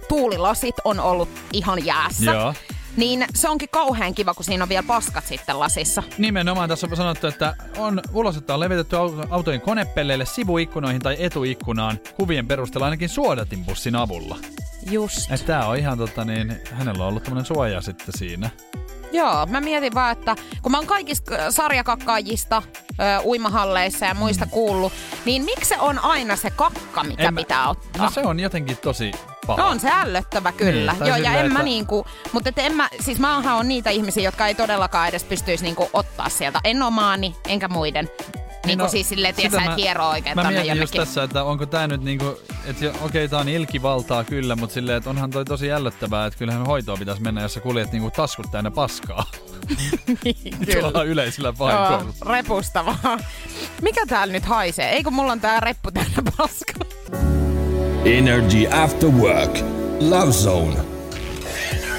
[0.08, 2.30] tuulilasit on ollut ihan jäässä.
[2.30, 2.54] Joo.
[2.96, 6.02] Niin se onkin kauhean kiva, kun siinä on vielä paskat sitten lasissa.
[6.18, 11.98] Nimenomaan tässä on sanottu, että on ulosottaa on levitetty au- autojen konepelleille, sivuikkunoihin tai etuikkunaan
[12.16, 14.36] kuvien perusteella ainakin suodatinpussin avulla.
[14.90, 15.30] Just.
[15.32, 18.50] Että tää on ihan tota niin, hänellä on ollut tämmönen suoja sitten siinä.
[19.12, 24.46] Joo, mä mietin vaan, että kun mä oon kaikista äh, sarjakakkaajista, ö, uimahalleissa ja muista
[24.46, 24.92] kuullut,
[25.24, 28.04] niin miksi se on aina se kakka, mikä En mä- pitää ottaa?
[28.04, 29.12] No se on jotenkin tosi
[29.48, 29.62] paha.
[29.62, 30.92] No on se ällöttävä kyllä.
[30.92, 34.22] Niin, Joo, ja en mä niinku, mutta et en mä, siis maahan on niitä ihmisiä,
[34.22, 36.60] jotka ei todellakaan edes pystyisi niinku ottaa sieltä.
[36.64, 38.08] En omaani, enkä muiden.
[38.66, 41.00] Niin, no, siis silleen, että sä et hieroo oikein Mä mietin just jonnekin.
[41.00, 45.10] tässä, että onko tää nyt niinku, että okei tää on ilkivaltaa kyllä, mutta silleen, että
[45.10, 48.70] onhan toi tosi ällöttävää, että kyllähän hoitoa pitäisi mennä, jos sä kuljet niinku taskut täynnä
[48.70, 49.24] paskaa.
[50.80, 51.90] Tuolla yleisillä paikoilla.
[51.90, 53.18] Joo, repustavaa.
[53.82, 54.90] Mikä täällä nyt haisee?
[54.90, 56.97] Eikö mulla on tää reppu täynnä paskaa?
[58.04, 59.58] Energy After Work.
[60.00, 60.76] Love Zone.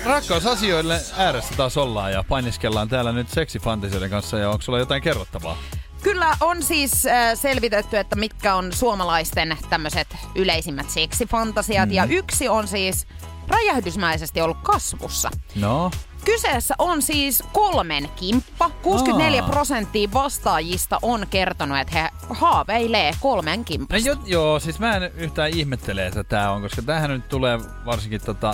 [0.06, 5.58] Rakkausasioille ääressä taas ollaan ja painiskellaan täällä nyt seksifantasioiden kanssa ja onko sulla jotain kerrottavaa?
[6.04, 11.90] Kyllä on siis äh, selvitetty, että mitkä on suomalaisten tämmöiset yleisimmät seksifantasiat.
[11.90, 11.96] Mm.
[11.96, 13.08] Ja yksi on siis
[13.48, 15.32] räjähdysmäisesti ollut kasvussa.
[15.56, 15.92] No,
[16.26, 18.70] Kyseessä on siis kolmen kimppa.
[18.82, 19.50] 64 Aa.
[19.50, 24.08] prosenttia vastaajista on kertonut, että he haaveilee kolmen No kimpasta.
[24.10, 28.22] jo, joo, siis mä en yhtään ihmettele, että tää on, koska tämähän nyt tulee varsinkin
[28.26, 28.54] tota,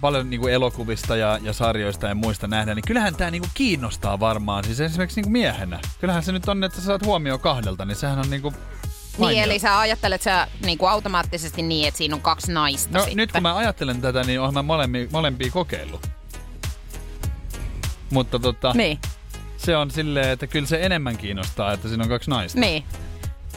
[0.00, 4.64] paljon niinku elokuvista ja, ja sarjoista ja muista nähdä, niin kyllähän tämä niinku kiinnostaa varmaan,
[4.64, 5.80] siis esimerkiksi niinku miehenä.
[6.00, 8.60] Kyllähän se nyt on, että sä saat huomioon kahdelta, niin sehän on niinku Niin,
[9.18, 9.44] mainio.
[9.44, 13.16] eli sä ajattelet sä niinku automaattisesti niin, että siinä on kaksi naista No sitten.
[13.16, 16.06] nyt kun mä ajattelen tätä, niin oon mä molempi, molempia kokeillut.
[18.10, 18.98] Mutta tota, Niin,
[19.56, 22.60] se on silleen, että kyllä se enemmän kiinnostaa, että siinä on kaksi naista.
[22.60, 22.84] niin.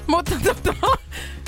[0.07, 0.73] Mutta tota,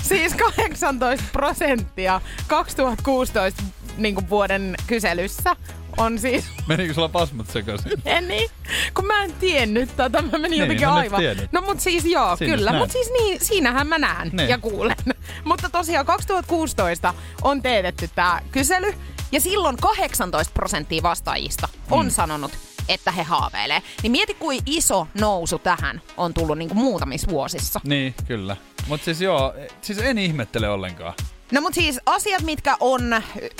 [0.01, 3.63] siis 18 prosenttia 2016
[3.97, 5.55] niinku vuoden kyselyssä
[5.97, 7.91] on siis Menikö sulla pasmat sekaisin?
[8.05, 8.47] Meni.
[8.95, 11.19] Kun mä en tiennyt tätä, mä menin Niin, jotenkin no aivan.
[11.19, 11.51] tiedät.
[11.51, 12.73] No mut siis joo, Sinne kyllä.
[12.73, 14.49] Mut siis niin, siinähän mä näen Niin.
[14.49, 14.95] ja kuulen.
[15.45, 18.93] Mutta tosiaan 2016 on teetetty tää kysely
[19.31, 22.09] ja silloin 18 prosenttia vastaajista on Mm.
[22.11, 22.51] sanonut,
[22.89, 23.81] että he haaveilee.
[24.03, 27.79] Niin mieti, kuin iso nousu tähän on tullut niinku muutamissa vuosissa.
[27.83, 28.57] Niin, kyllä.
[28.87, 31.13] Mutta siis joo, siis en ihmettele ollenkaan.
[31.51, 33.01] No mut siis asiat, mitkä on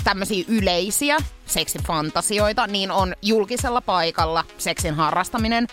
[0.04, 5.68] tämmöisiä yleisiä seksifantasioita, niin on julkisella paikalla seksin harrastaminen.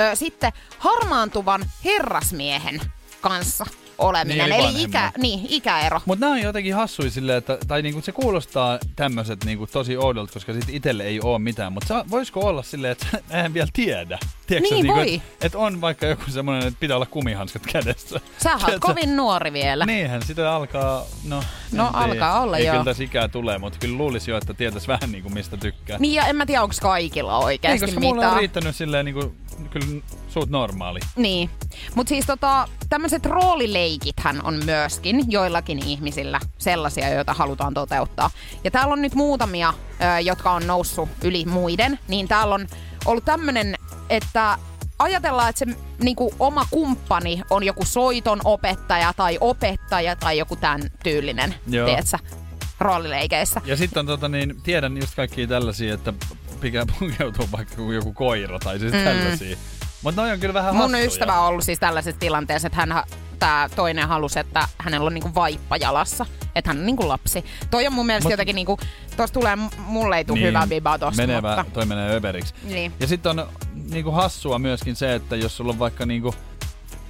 [0.00, 2.80] Ö, sitten harmaantuvan herrasmiehen
[3.20, 3.66] kanssa
[3.98, 6.00] oleminen, Niin, eli ikä, niin, ikäero.
[6.04, 10.32] Mutta nämä on jotenkin hassui silleen, että, tai niinku se kuulostaa tämmöiset niinku tosi oudolta,
[10.32, 11.72] koska sit itselle ei ole mitään.
[11.72, 14.18] Mutta voisiko olla silleen, että mä en vielä tiedä.
[14.46, 15.00] Tiedätkö, Niin niinku.
[15.00, 18.20] Että et on vaikka joku semmoinen, että pitää olla kumihanskat kädessä.
[18.42, 18.86] Sä oot Tiedätkö?
[18.86, 19.86] kovin nuori vielä.
[19.86, 22.04] Niinhän sitä alkaa, no No tiedä.
[22.04, 22.72] alkaa olla Ei joo.
[22.72, 25.98] kyllä tässä ikää tulee, mutta kyllä luulisi jo, että tietäisi vähän niin kuin mistä tykkää.
[25.98, 28.32] Niin ja en mä tiedä, onko kaikilla Ei, oikeasti koska mulla mitään.
[28.32, 29.36] on riittänyt silleen niin kuin,
[29.70, 29.86] kyllä
[30.28, 31.00] suut normaali.
[31.16, 31.50] Niin.
[31.94, 38.30] Mutta siis tota, tämmöiset roolileikithän on myöskin joillakin ihmisillä sellaisia, joita halutaan toteuttaa.
[38.64, 39.74] Ja täällä on nyt muutamia,
[40.16, 41.98] ö, jotka on noussut yli muiden.
[42.08, 42.66] Niin täällä on
[43.04, 43.74] ollut tämmönen,
[44.10, 44.58] että
[44.98, 45.66] ajatellaan, että se
[46.02, 51.86] niinku, oma kumppani on joku soiton opettaja tai opettaja tai joku tämän tyylinen, Joo.
[51.86, 52.18] tiedätkö,
[52.80, 53.60] roolileikeissä.
[53.64, 56.12] Ja sitten on tota niin, tiedän just kaikkia tällaisia, että
[56.62, 58.98] mikä pukeutuu vaikka joku koira tai siis mm.
[58.98, 59.56] tällaisia.
[60.02, 61.04] Mutta noi on kyllä vähän Mun hassuja.
[61.06, 63.02] ystävä on ollut siis tällaisessa tilanteessa, että hän,
[63.38, 66.26] tämä toinen halusi, että hänellä on niinku vaippa jalassa.
[66.54, 67.44] Että hän on niinku lapsi.
[67.70, 68.78] Toi on mun mielestä Mut- jotenkin niinku,
[69.16, 71.72] tosta tulee, mulle ei tule niin, hyvä viba tosta, menevä, mutta...
[71.72, 72.54] toi menee överiksi.
[72.62, 72.92] Niin.
[73.00, 73.48] Ja sitten on
[73.90, 76.34] niinku hassua myöskin se, että jos sulla on vaikka niinku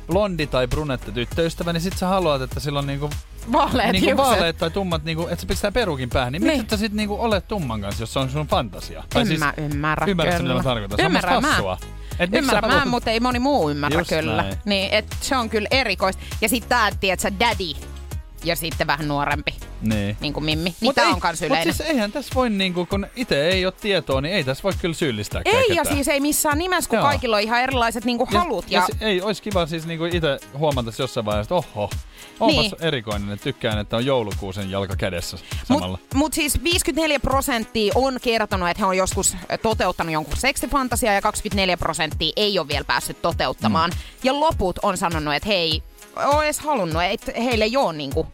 [0.07, 3.11] blondi tai brunette tyttöystävä, niin sit sä haluat, että sillä on niinku,
[3.53, 4.27] Vaaleet niinku hiukset.
[4.27, 6.33] vaaleet tai tummat, niinku, että se pistää perukin päähän.
[6.33, 6.53] Niin, Niin.
[6.53, 9.05] miksi et sä sit niinku olet tumman kanssa, jos se on sun fantasia?
[9.17, 10.25] En mä ymmärrä kyllä.
[10.39, 10.97] mitä mä tarkoitan?
[10.99, 11.53] Se on Ymmärrän musta mä.
[11.55, 11.79] hassua.
[12.19, 14.37] Et sä Ymmärrän mä, haluat- mutta ei moni muu ymmärrä Just kyllä.
[14.43, 14.55] näin.
[14.65, 16.23] Niin, et se on kyllä erikoista.
[16.41, 17.81] Ja sitten tää, tiedätkö, daddy
[18.45, 20.17] ja sitten vähän nuorempi, Niin.
[20.21, 20.65] niin kuin Mimmi.
[20.65, 21.75] Niin Mut tää ei- on kans Mut yleinen.
[21.75, 24.95] siis eihän tässä voi, niinku, kun itse ei ole tietoa, niin ei tässä voi kyllä
[24.95, 25.97] syyllistää ei, ja ketään.
[25.97, 27.07] siis ei missään nimessä, kun Joo.
[27.07, 28.71] kaikilla on ihan erilaiset niinku halut.
[28.71, 31.91] Ja, ja, si- ei, olisi kiva siis niinku itse huomata jossain vaiheessa, että oho,
[32.41, 32.73] onpas Niin.
[32.81, 35.89] erikoinen, että tykkään, että on joulukuusen jalka kädessä samalla.
[35.99, 41.23] Mutta mut siis 54 prosenttia on kertonut, että he on joskus toteuttanut jonkun seksifantasiaa ja
[41.23, 43.91] 24 prosenttia ei ole vielä päässyt toteuttamaan.
[43.91, 43.97] Mm.
[44.23, 45.83] Ja loput on sanonut, että he ei
[46.27, 48.27] ole edes halunnut, että heille ei ole niinku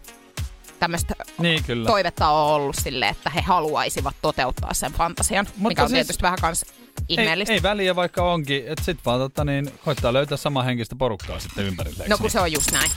[0.80, 1.86] tämmöistä niin kyllä.
[1.88, 6.22] toivetta on ollut sille, että he haluaisivat toteuttaa sen fantasian, Mutta mikä on siis- tietysti
[6.22, 7.52] vähän kans ei, ihmeellistä.
[7.52, 12.04] ei väliä vaikka onkin, että sit vaan tota, niin, koittaa löytää samanhenkistä porukkaa sitten ympärille.
[12.08, 12.30] no kun niin?
[12.30, 12.90] se on just näin.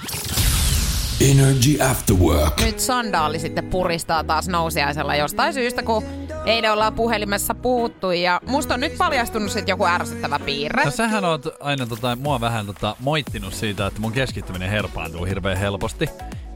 [1.22, 2.62] Energy After Work.
[2.66, 6.04] Nyt sandaali sitten puristaa taas nousiaisella jostain syystä, kun
[6.46, 10.86] eilen ollaan puhelimessa puhuttu ja musta on nyt paljastunut sitten joku ärsyttävä piirre.
[10.86, 15.58] No sähän oot aina tota, mua vähän tota, moittinut siitä, että mun keskittyminen herpaantuu hirveän
[15.58, 16.10] helposti.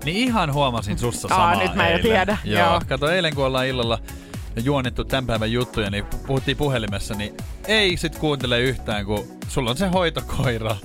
[0.06, 2.02] Niin ihan huomasin sussa Aa, samaa nyt mä jo eilen.
[2.04, 2.60] tiedän, Joo.
[2.69, 2.82] joo.
[2.88, 4.00] Kato, eilen kun ollaan illalla
[4.55, 7.37] juonittu tämän päivän juttuja, niin puhuttiin puhelimessa, niin
[7.67, 10.75] ei sit kuuntele yhtään, kun sulla on se hoitokoira.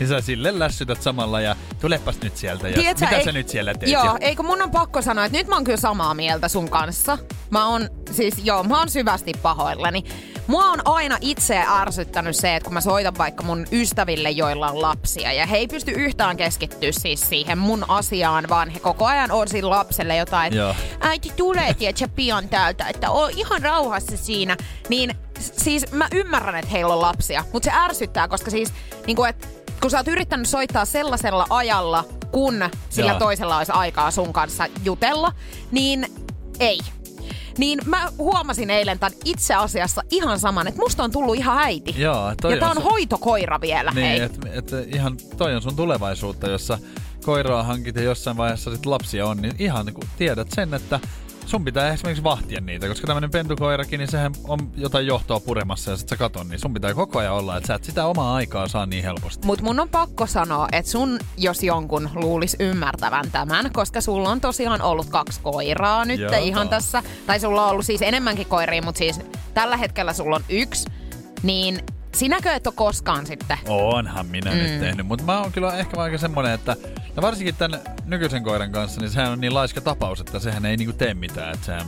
[0.00, 3.48] Niin sä sille lässytät samalla ja tulepas nyt sieltä ja Tiedätkö, mitä ei- sä nyt
[3.48, 3.92] siellä teet?
[3.92, 4.16] Joo, ja...
[4.20, 7.18] eikö mun on pakko sanoa, että nyt mä oon kyllä samaa mieltä sun kanssa.
[7.50, 10.04] Mä oon, siis joo, mä oon syvästi pahoillani.
[10.46, 14.82] Mua on aina itse ärsyttänyt se, että kun mä soitan vaikka mun ystäville, joilla on
[14.82, 19.30] lapsia, ja he ei pysty yhtään keskittyä siis siihen mun asiaan, vaan he koko ajan
[19.30, 24.56] on sille lapselle jotain, että äiti tulee, tiedätkö, pian täältä, että oo ihan rauhassa siinä.
[24.88, 28.72] Niin siis mä ymmärrän, että heillä on lapsia, mutta se ärsyttää, koska siis,
[29.06, 29.48] niin kuin, että
[29.80, 33.18] kun sä oot yrittänyt soittaa sellaisella ajalla, kun sillä Joo.
[33.18, 35.32] toisella olisi aikaa sun kanssa jutella,
[35.70, 36.06] niin
[36.60, 36.78] ei.
[37.58, 41.94] Niin mä huomasin eilen tämän itse asiassa ihan saman, että musta on tullut ihan äiti.
[41.98, 44.02] Joo, toi ja tää on on hoitokoira vielä, hei.
[44.02, 46.78] Niin, että et, ihan toi on sun tulevaisuutta, jossa
[47.24, 51.00] koiraa hankit ja jossain vaiheessa sit lapsia on, niin ihan niin tiedät sen, että
[51.46, 55.96] sun pitää esimerkiksi vahtia niitä, koska tämmönen pentukoirakin, niin sehän on jotain johtoa puremassa ja
[55.96, 58.68] sit sä katon, niin sun pitää koko ajan olla, että sä et sitä omaa aikaa
[58.68, 59.46] saa niin helposti.
[59.46, 64.40] Mut mun on pakko sanoa, että sun, jos jonkun luulis ymmärtävän tämän, koska sulla on
[64.40, 66.32] tosiaan ollut kaksi koiraa nyt Joo.
[66.42, 67.02] ihan tässä.
[67.26, 69.20] Tai sulla on ollut siis enemmänkin koiria, mutta siis
[69.54, 70.90] tällä hetkellä sulla on yksi.
[71.42, 71.80] Niin
[72.14, 73.58] sinäkö et ole koskaan sitten?
[73.68, 74.56] Onhan minä mm.
[74.56, 76.76] nyt tehnyt, mutta mä oon kyllä ehkä aika semmonen, että
[77.16, 80.76] ja varsinkin tämän nykyisen koiran kanssa, niin sehän on niin laiska tapaus, että sehän ei
[80.76, 81.86] niinku tee mitään, että sehän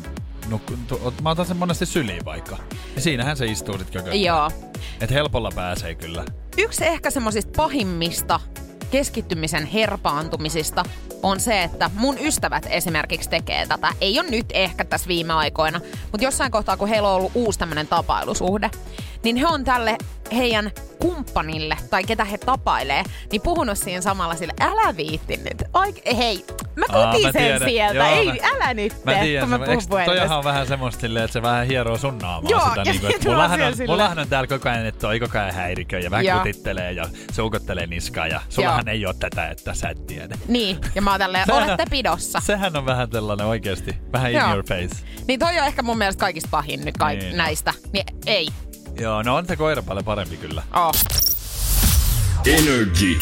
[0.89, 2.59] tu- mä otan sen monesti syliin vaikka.
[2.95, 4.51] Ja siinähän se istuu sit koko Joo.
[5.01, 6.25] Et helpolla pääsee kyllä.
[6.59, 8.41] Yksi ehkä semmoisista pahimmista
[8.91, 10.85] keskittymisen herpaantumisista
[11.23, 13.93] on se, että mun ystävät esimerkiksi tekee tätä.
[14.01, 15.81] Ei ole nyt ehkä tässä viime aikoina,
[16.13, 18.71] mutta jossain kohtaa, kun heillä on ollut uusi tämmöinen tapailusuhde,
[19.27, 19.97] niin he on tälle
[20.37, 25.63] heidän kumppanille tai ketä he tapailee, niin puhunut siinä samalla sille, älä viitti nyt.
[25.73, 26.45] Oike- hei,
[26.77, 27.69] mä kutisen tiedän.
[27.69, 31.01] sieltä, Joo, ei, mä- älä nyt, Mä kun tiedän, mä puhun toihan on vähän semmoista
[31.01, 32.81] silleen, että se vähän hieroo sun naamaa Joo, sitä.
[32.81, 35.55] ja Niin kuin, että mullahan, on, mullahan on täällä koko ajan, että toi koko ajan
[35.55, 36.39] häiriköi ja vähän Joo.
[36.39, 40.39] kutittelee ja suukottelee niskaa ja sullahan ei ole tätä, että sä et tiedä.
[40.49, 42.41] Niin, ja mä oon tälleen, olette pidossa.
[42.41, 44.51] Sehän on vähän tällainen oikeasti, vähän in Joo.
[44.53, 44.97] your face.
[45.29, 47.37] Niin toi on ehkä mun mielestä kaikista pahin nyt kaik- Niin.
[47.37, 47.73] näistä.
[47.93, 48.49] Niin ei.
[49.01, 50.63] Joo, no on se koira paljon parempi kyllä.
[50.75, 50.93] Oh.
[52.47, 53.19] Energy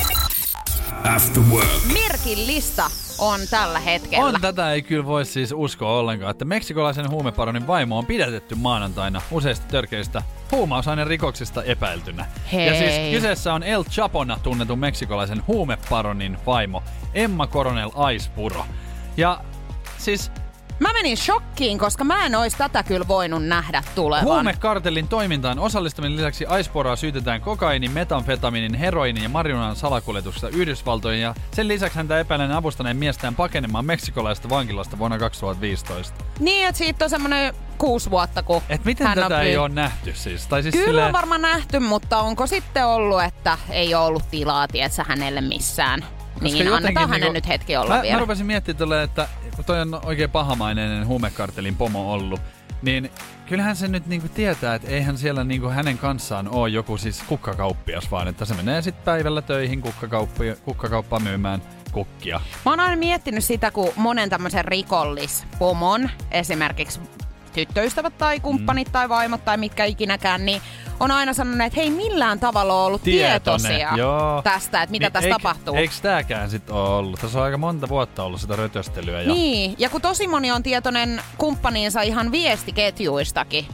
[1.14, 1.68] After Work.
[1.92, 2.84] Merkillistä
[3.18, 4.24] on tällä hetkellä.
[4.24, 9.22] On tätä ei kyllä voi siis uskoa ollenkaan, että meksikolaisen huumeparonin vaimo on pidätetty maanantaina
[9.30, 12.26] useista törkeistä huumausaineen rikoksista epäiltynä.
[12.52, 12.66] Hei.
[12.66, 16.82] Ja siis kyseessä on El Chapona tunnetun meksikolaisen huumeparonin vaimo
[17.14, 18.66] Emma Coronel Aispuro.
[19.16, 19.40] Ja
[19.98, 20.30] siis
[20.94, 24.24] menin shokkiin, koska mä en ois tätä kyllä voinut nähdä tulevan.
[24.24, 31.68] Huumekartellin toimintaan osallistuminen lisäksi Aisporaa syytetään kokainin, metanfetamiinin, heroinin ja marijuanan salakuljetuksesta Yhdysvaltoihin ja sen
[31.68, 36.24] lisäksi häntä epäilen avustaneen miestään pakenemaan meksikolaista vankilasta vuonna 2015.
[36.40, 39.68] Niin, että siitä on semmoinen kuusi vuotta, kun Et miten hän tätä on ei ole
[39.68, 40.46] nähty siis?
[40.46, 44.30] Tai siis Kyllä silleen- on varmaan nähty, mutta onko sitten ollut, että ei ole ollut
[44.30, 46.04] tilaa, tietsä, hänelle missään.
[46.40, 48.16] Niin, annetaan hänen niinku- nyt hetki olla mä, vielä.
[48.16, 52.40] Mä rupesin miettimään että kun toi on oikein pahamainen huumekartelin pomo ollut,
[52.82, 53.10] niin
[53.46, 58.10] kyllähän se nyt niinku tietää, että eihän siellä niinku hänen kanssaan ole joku siis kukkakauppias,
[58.10, 59.82] vaan että se menee sitten päivällä töihin
[60.64, 62.40] kukkakauppaan myymään kukkia.
[62.64, 67.00] Mä oon aina miettinyt sitä, kun monen tämmöisen rikollispomon, esimerkiksi
[67.54, 68.92] tyttöystävät tai kumppanit mm.
[68.92, 70.62] tai vaimot tai mitkä ikinäkään, niin
[71.00, 74.42] on aina sanonut, että hei millään tavalla ole ollut tietoisia joo.
[74.42, 75.74] tästä, että mitä Niin tässä eik- tapahtuu.
[75.74, 77.20] Eiks tääkään sit ole ollut?
[77.20, 79.22] Tässä on aika monta vuotta ollut sitä rötöstelyä.
[79.22, 79.34] Ja...
[79.34, 83.66] Niin, ja kun tosi moni on tietoinen kumppaniinsa ihan viestiketjuistakin,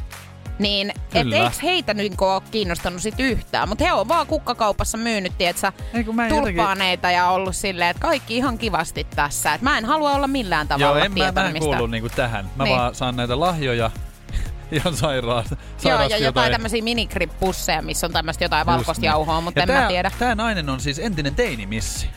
[0.61, 3.68] niin et eikö heitä niin ole kiinnostanut sit yhtään.
[3.68, 8.37] Mutta he on vaan kukkakaupassa myynyt, tietsä, en jotenkin- tulppaaneita ja ollut silleen, että kaikki
[8.37, 9.55] ihan kivasti tässä.
[9.55, 11.66] Et mä en halua olla millään Joo, tavalla en mä, mä en mistä.
[11.66, 12.51] kuulu niinku tähän.
[12.57, 12.77] Mä Niin.
[12.77, 13.90] vaan saan näitä lahjoja
[14.73, 15.44] ihan sairaan,
[15.85, 19.07] Joo, ja jotain tämmöisiä minikrip-pusseja, missä on tämmöistä jotain valkoista niin.
[19.09, 20.11] jauhoa, mutta Ja en tää, mä tiedä.
[20.18, 22.11] Tää nainen on siis entinen teinimissi.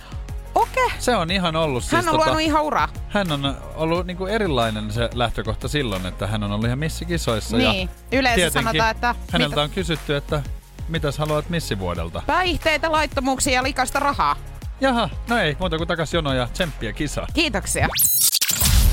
[0.55, 0.97] Okei, okay.
[0.99, 2.89] Se on ihan ollut siis hän on luonut ihan uraa.
[3.09, 7.57] hän on ollut niinku erilainen se lähtökohta silloin, että hän on ollut ihan missikisoissa.
[7.57, 7.89] Niin.
[8.11, 10.43] Ja Yleensä sanotaan, että häneltä mitä- on kysytty, että
[10.87, 12.21] mitäs haluat missivuodelta.
[12.25, 14.35] Päihteitä, laittomuuksia ja likasta rahaa.
[14.81, 17.27] Jaha, no ei, muuta kuin takas jono ja tsemppiä kisa.
[17.33, 17.87] Kiitoksia.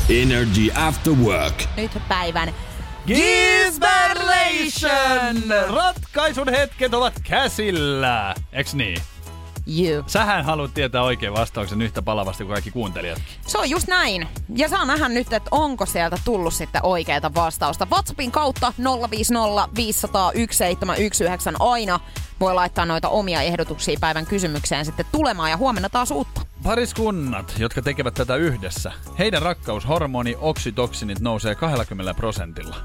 [0.09, 1.63] Energy After Work.
[1.77, 2.55] Nyt päivän
[3.07, 5.43] Gisberlation!
[5.75, 8.35] Ratkaisun hetket ovat käsillä!
[8.53, 9.03] Eks niin?
[9.67, 10.05] You.
[10.07, 13.27] Sähän haluat tietää oikein vastauksen yhtä palavasti kuin kaikki kuuntelijatkin.
[13.47, 14.29] Se on just näin.
[14.57, 17.87] Ja saa nähdä nyt, että onko sieltä tullut sitten oikeita vastausta.
[17.93, 18.73] WhatsAppin kautta
[19.11, 22.01] 050 500 1719 aina
[22.41, 26.41] voi laittaa noita omia ehdotuksia päivän kysymykseen sitten tulemaan ja huomenna taas uutta.
[26.63, 32.77] Pariskunnat, jotka tekevät tätä yhdessä, heidän rakkaushormoni oksitoksinit nousee 20 prosentilla.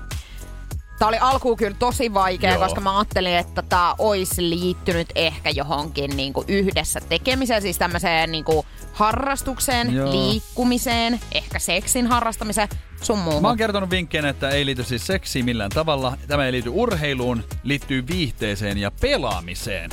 [1.00, 2.64] Tämä oli alkuun kyllä tosi vaikea, Joo.
[2.64, 8.32] koska mä ajattelin, että tämä olisi liittynyt ehkä johonkin niin kuin yhdessä tekemiseen, siis tämmöiseen
[8.32, 10.12] niin kuin harrastukseen, Joo.
[10.12, 12.70] liikkumiseen, ehkä seksin harrastamiseen,
[13.02, 13.42] sun muuhun.
[13.42, 16.18] Mä oon kertonut vinkkeinä, että ei liity siis seksiin millään tavalla.
[16.28, 19.90] Tämä ei liity urheiluun, liittyy viihteeseen ja pelaamiseen.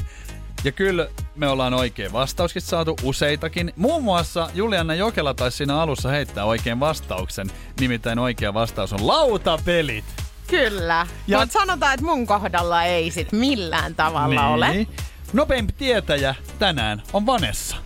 [0.64, 3.72] Ja kyllä me ollaan oikein vastauskin saatu useitakin.
[3.76, 7.50] Muun muassa Julianna Jokela taisi siinä alussa heittää oikein vastauksen.
[7.80, 10.04] Nimittäin oikea vastaus on lautapelit.
[10.46, 11.06] Kyllä.
[11.26, 11.38] Ja-.
[11.38, 14.68] Mutta sanotaan, että mun kohdalla ei sit millään tavalla ole.
[14.70, 14.88] Niin.
[15.32, 17.76] Nopeampi tietäjä tänään on Vanessa.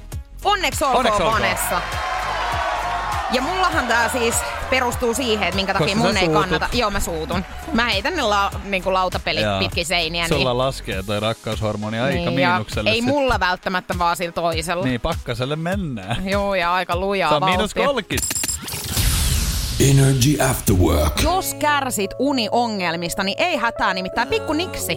[0.45, 1.43] Onneksi olkoon, Onneksi olkoon.
[1.43, 1.83] Vanessa.
[3.33, 4.35] Ja mullahan tää siis
[4.71, 6.43] perustuu siihen, että minkä takia Koska mun ei suutut.
[6.43, 6.69] kannata...
[6.73, 7.45] Joo, mä suutun.
[7.73, 9.59] Mä heitän ne la, niinku lautapelit Jaa.
[9.59, 10.29] pitkin seiniä.
[10.29, 12.91] Sulla niin, laskee toi rakkaushormoni aika niin, miinukselle.
[12.91, 13.05] Ei sit.
[13.05, 14.85] mulla välttämättä vaan sillä toisella.
[14.85, 16.29] Niin, pakkaselle mennään.
[16.29, 17.87] Joo, ja aika lujaa Se on miinus vauhtia.
[17.87, 18.27] 30.
[19.81, 21.23] Energy After Work.
[21.23, 24.97] Jos kärsit uniongelmista, niin ei hätää, nimittäin pikku niksi.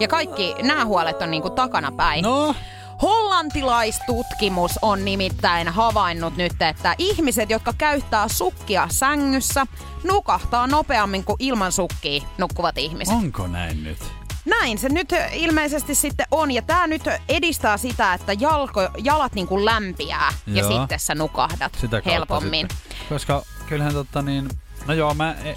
[0.00, 2.22] Ja kaikki nämä huolet on niinku takana päin.
[2.22, 2.54] No,
[3.02, 9.66] Hollantilaistutkimus on nimittäin havainnut nyt, että ihmiset, jotka käyttää sukkia sängyssä,
[10.04, 13.14] nukahtaa nopeammin kuin ilman sukkia nukkuvat ihmiset.
[13.14, 13.98] onko näin nyt?
[14.44, 16.50] Näin se nyt ilmeisesti sitten on.
[16.50, 20.72] Ja tämä nyt edistää sitä, että jalko, jalat niinku lämpiää ja Joo.
[20.80, 22.66] sitten sä nukahdat Sitä helpommin.
[22.70, 22.98] Sitten.
[23.08, 24.48] Koska kyllähän totta niin...
[24.86, 25.34] No joo, mä...
[25.44, 25.54] E,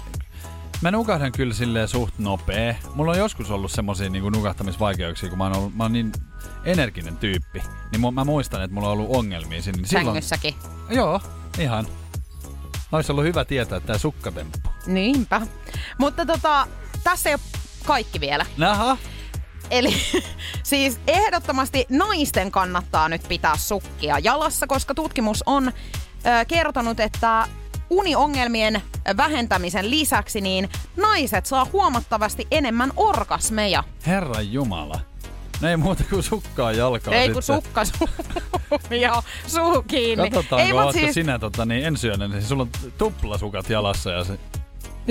[0.82, 2.78] Mä nukahdan kyllä silleen suht nopee.
[2.94, 6.12] Mulla on joskus ollut semmosia niinku nukahtamisvaikeuksia, kun mä oon, ollut, mä oon niin
[6.64, 7.62] energinen tyyppi.
[7.92, 9.76] Niin mu- mä muistan, että mulla on ollut ongelmia siinä.
[9.76, 10.54] Niin silloin, Sängyssäkin.
[10.90, 11.20] Joo,
[11.58, 11.86] ihan.
[12.92, 14.58] Olisi ollut hyvä tietää tää sukkatemppu.
[14.86, 15.40] Niinpä.
[15.98, 16.66] Mutta tota,
[17.04, 17.40] tässä ei ole
[17.84, 18.46] kaikki vielä.
[18.56, 18.96] Naha,
[19.70, 19.96] Eli
[20.62, 27.48] siis ehdottomasti naisten kannattaa nyt pitää sukkia jalassa, koska tutkimus on ö, kertonut, että
[27.90, 28.82] uniongelmien
[29.16, 33.84] vähentämisen lisäksi niin naiset saa huomattavasti enemmän orgasmeja.
[34.06, 35.00] herran jumala.
[35.60, 37.62] No ei muuta kuin sukkaa jalkaa Ei kun sitten.
[37.62, 38.08] sukka suu
[39.00, 40.30] ja suu kiinni.
[40.30, 44.38] Katsotaan, Ei, siis, sinä tota, niin ensyönen, niin sulla on tuplasukat jalassa ja se...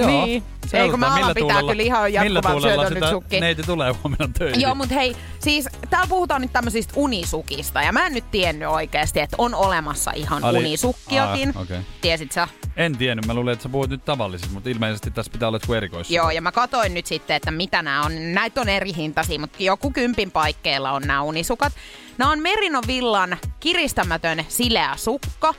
[0.08, 0.44] Niin.
[0.74, 2.12] Ei, kun mä alan pitää kyllä ihan
[2.52, 3.40] tuulella syötön nyt sukki.
[3.40, 4.62] neiti tulee huomenna töihin.
[4.62, 9.20] Joo, mutta hei, siis täällä puhutaan nyt tämmöisistä unisukista, ja mä en nyt tiennyt oikeasti,
[9.20, 11.54] että on olemassa ihan Ali- unisukkiakin.
[11.56, 11.80] Aa, okei.
[12.02, 12.48] Tiesit sä?
[12.78, 16.14] En tiennyt, mä luulin, että sä puhut nyt tavallisista, mutta ilmeisesti tässä pitää olla joku.
[16.14, 18.34] Joo, ja mä katoin nyt sitten, että mitä nämä on.
[18.34, 21.74] Näitä on eri hintaisia, mutta joku kympin paikkeilla on nämä unisukat.
[22.18, 25.54] Nämä on Merino Villan kiristämätön sileä sukka.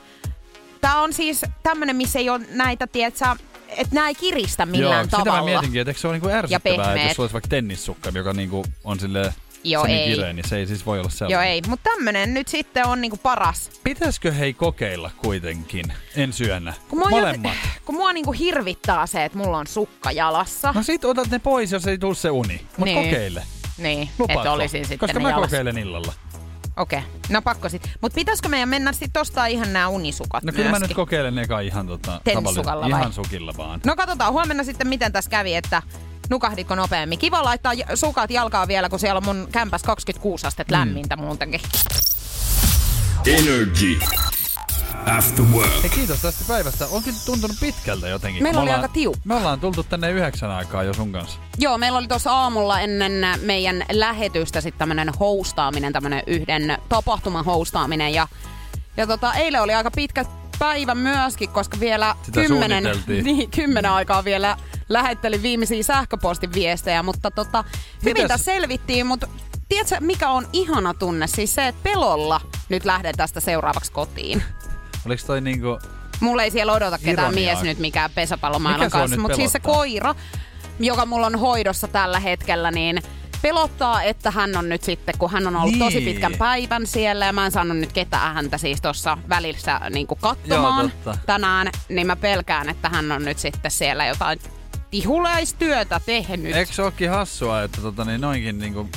[0.80, 3.36] tää on siis tämmönen, missä ei ole näitä, tietsä,
[3.76, 5.38] että nää ei kiristä millään Joo, sitä tavalla.
[5.38, 8.64] mä mietinkin, että eikö se ole niinku ärsyttävää, että jos olisi vaikka tennissukka, joka niinku
[8.84, 10.08] on sille Joo, ei.
[10.10, 11.34] kireä, niin se ei siis voi olla sellainen.
[11.46, 13.70] Joo ei, mutta tämmönen nyt sitten on niinku paras.
[13.84, 16.74] Pitäisikö hei kokeilla kuitenkin ensi yönä?
[16.88, 17.52] Kun mua, Molemmat.
[17.54, 20.72] Jot, kun mua niinku hirvittää se, että mulla on sukka jalassa.
[20.72, 22.60] No sit otat ne pois, jos ei tuu se uni.
[22.76, 23.04] Mut Niin.
[23.04, 23.42] kokeile.
[23.78, 25.46] niin, että olisin sitten Koska mä jalassa.
[25.56, 26.12] kokeilen illalla.
[26.76, 27.10] Okei, okay.
[27.28, 27.90] no pakko sit.
[28.00, 31.60] Mut pitäisikö meidän mennä sit ostaa ihan nämä unisukat No kyllä mä nyt kokeilen eka
[31.60, 33.00] ihan tota, Tennissukalla tavallis- vai?
[33.00, 33.80] Ihan sukilla vaan.
[33.86, 35.82] No katsotaan huomenna sitten, miten tässä kävi, että
[36.30, 37.18] nukahditko nopeammin.
[37.18, 40.80] Kiva laittaa sukat jalkaa vielä, kun siellä on mun kämpäs 26 astetta Mm.
[40.80, 41.60] lämmintä muutenkin.
[43.26, 43.98] Energy.
[45.06, 45.70] After work.
[45.82, 46.86] Hei, kiitos tästä päivästä.
[46.86, 48.42] Onkin tuntunut pitkältä jotenkin.
[48.42, 49.20] Meillä kun oli me aika ollaan- tiukka.
[49.24, 51.38] Me ollaan tultu tänne yhdeksän aikaa jo sun kanssa.
[51.58, 53.12] Joo, meillä oli tuossa aamulla ennen
[53.42, 58.14] meidän lähetystä sitten tämmönen hostaaminen, tämmönen yhden tapahtuman hostaaminen.
[58.14, 58.28] Ja,
[58.96, 60.24] ja tota, eilen oli aika pitkä
[60.58, 62.84] päivä myöskin, koska vielä Sitä kymmenen,
[63.24, 64.56] niin, kymmenen aikaa vielä
[64.88, 67.64] lähettelin viimeisiä sähköpostiviestejä, mutta tota,
[68.04, 69.28] hyvin Mitäs- tässä selvittiin, mutta
[69.68, 71.26] tiedätkö mikä on ihana tunne?
[71.26, 74.42] Siis se, että pelolla nyt lähden tästä seuraavaksi kotiin.
[75.06, 75.78] Oliko toi niinku...
[76.20, 77.54] Mulla ei siellä odota ketään Ironiaa.
[77.54, 80.14] mies nyt mikään pesäpallomaailman Mikä kanssa, mutta siis se koira,
[80.80, 83.02] joka mulla on hoidossa tällä hetkellä, niin
[83.42, 85.78] pelottaa, että hän on nyt sitten, kun hän on ollut Niin.
[85.78, 90.06] tosi pitkän päivän siellä ja mä en saanut nyt ketään häntä siis tuossa välissä niin
[90.06, 91.18] katsomaan Joo, totta.
[91.26, 94.38] tänään, niin mä pelkään, että hän on nyt sitten siellä jotain
[94.90, 96.56] tihulaistyötä tehnyt.
[96.56, 98.88] Eikö se ookin hassua, että tota, niin noinkin niinku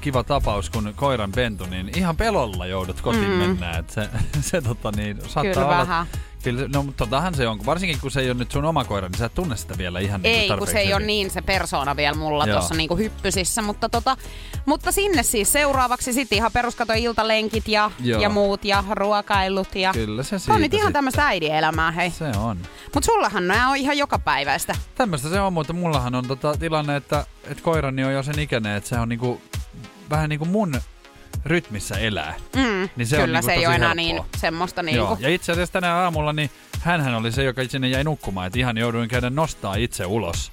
[0.00, 3.36] kiva tapaus, kun koiran pentu, niin ihan pelolla joudut kotiin mm.
[3.36, 3.70] mennä.
[3.78, 4.08] Et se,
[4.50, 6.06] se tota, niin, saattaa Kyllä olla, vähän.
[6.42, 7.66] Kyllä, no mutta totahan se on.
[7.66, 10.00] Varsinkin kun se ei ole nyt sun oma koira, niin sä et tunne sitä vielä
[10.00, 13.62] ihan Ei, niinku kun se ei ole niin se persona vielä mulla tuossa niinku hyppysissä,
[13.62, 14.16] mutta, tota,
[14.66, 18.20] mutta sinne siis seuraavaksi sitten ihan peruskato iltalenkit ja, Joo.
[18.20, 19.74] ja muut ja ruokailut.
[19.74, 19.92] Ja...
[19.92, 22.10] Kyllä se siitä on nyt ihan tämmöistä äidielämää, hei.
[22.10, 22.58] Se on.
[22.94, 24.74] Mutta sullahan nämä on ihan jokapäiväistä.
[24.94, 28.76] Tämmöistä se on, mutta mullahan on tota tilanne, että, että koirani on jo sen ikäinen,
[28.76, 29.40] että se on niinku,
[30.10, 30.80] vähän niinku mun
[31.44, 32.34] rytmissä elää.
[32.56, 33.94] Mm, Niin se on kyllä niinku se ei ole enää helppoa.
[33.94, 34.86] niin semmoista Joo.
[35.08, 35.16] niinku.
[35.22, 36.50] Ja itse asiassa tänä aamulla, niin
[36.80, 38.46] hänhän oli se, joka sinne jäi nukkumaan.
[38.46, 40.52] Että ihan jouduin käydä nostaa itse ulos.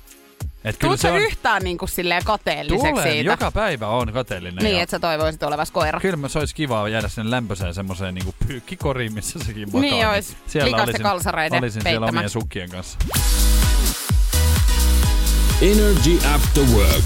[0.66, 3.32] Et kyllä se on, yhtään niinku silleen kateelliseksi tulen, siitä?
[3.32, 4.64] joka päivä on kateellinen.
[4.64, 5.99] Niin, että sä toivoisit olevas koira.
[5.99, 9.82] Kyllä mä- se olisi kivaa jäädä sinne lämpöiseen semmoiseen niinku pyykkikoriin, missä sekin makaa.
[9.82, 10.38] Niin ois.
[10.64, 12.20] Likaisten kalsareiden olisin siellä peittämä.
[12.20, 12.97] omien sukkien kanssa.
[15.62, 17.05] Energy After Work.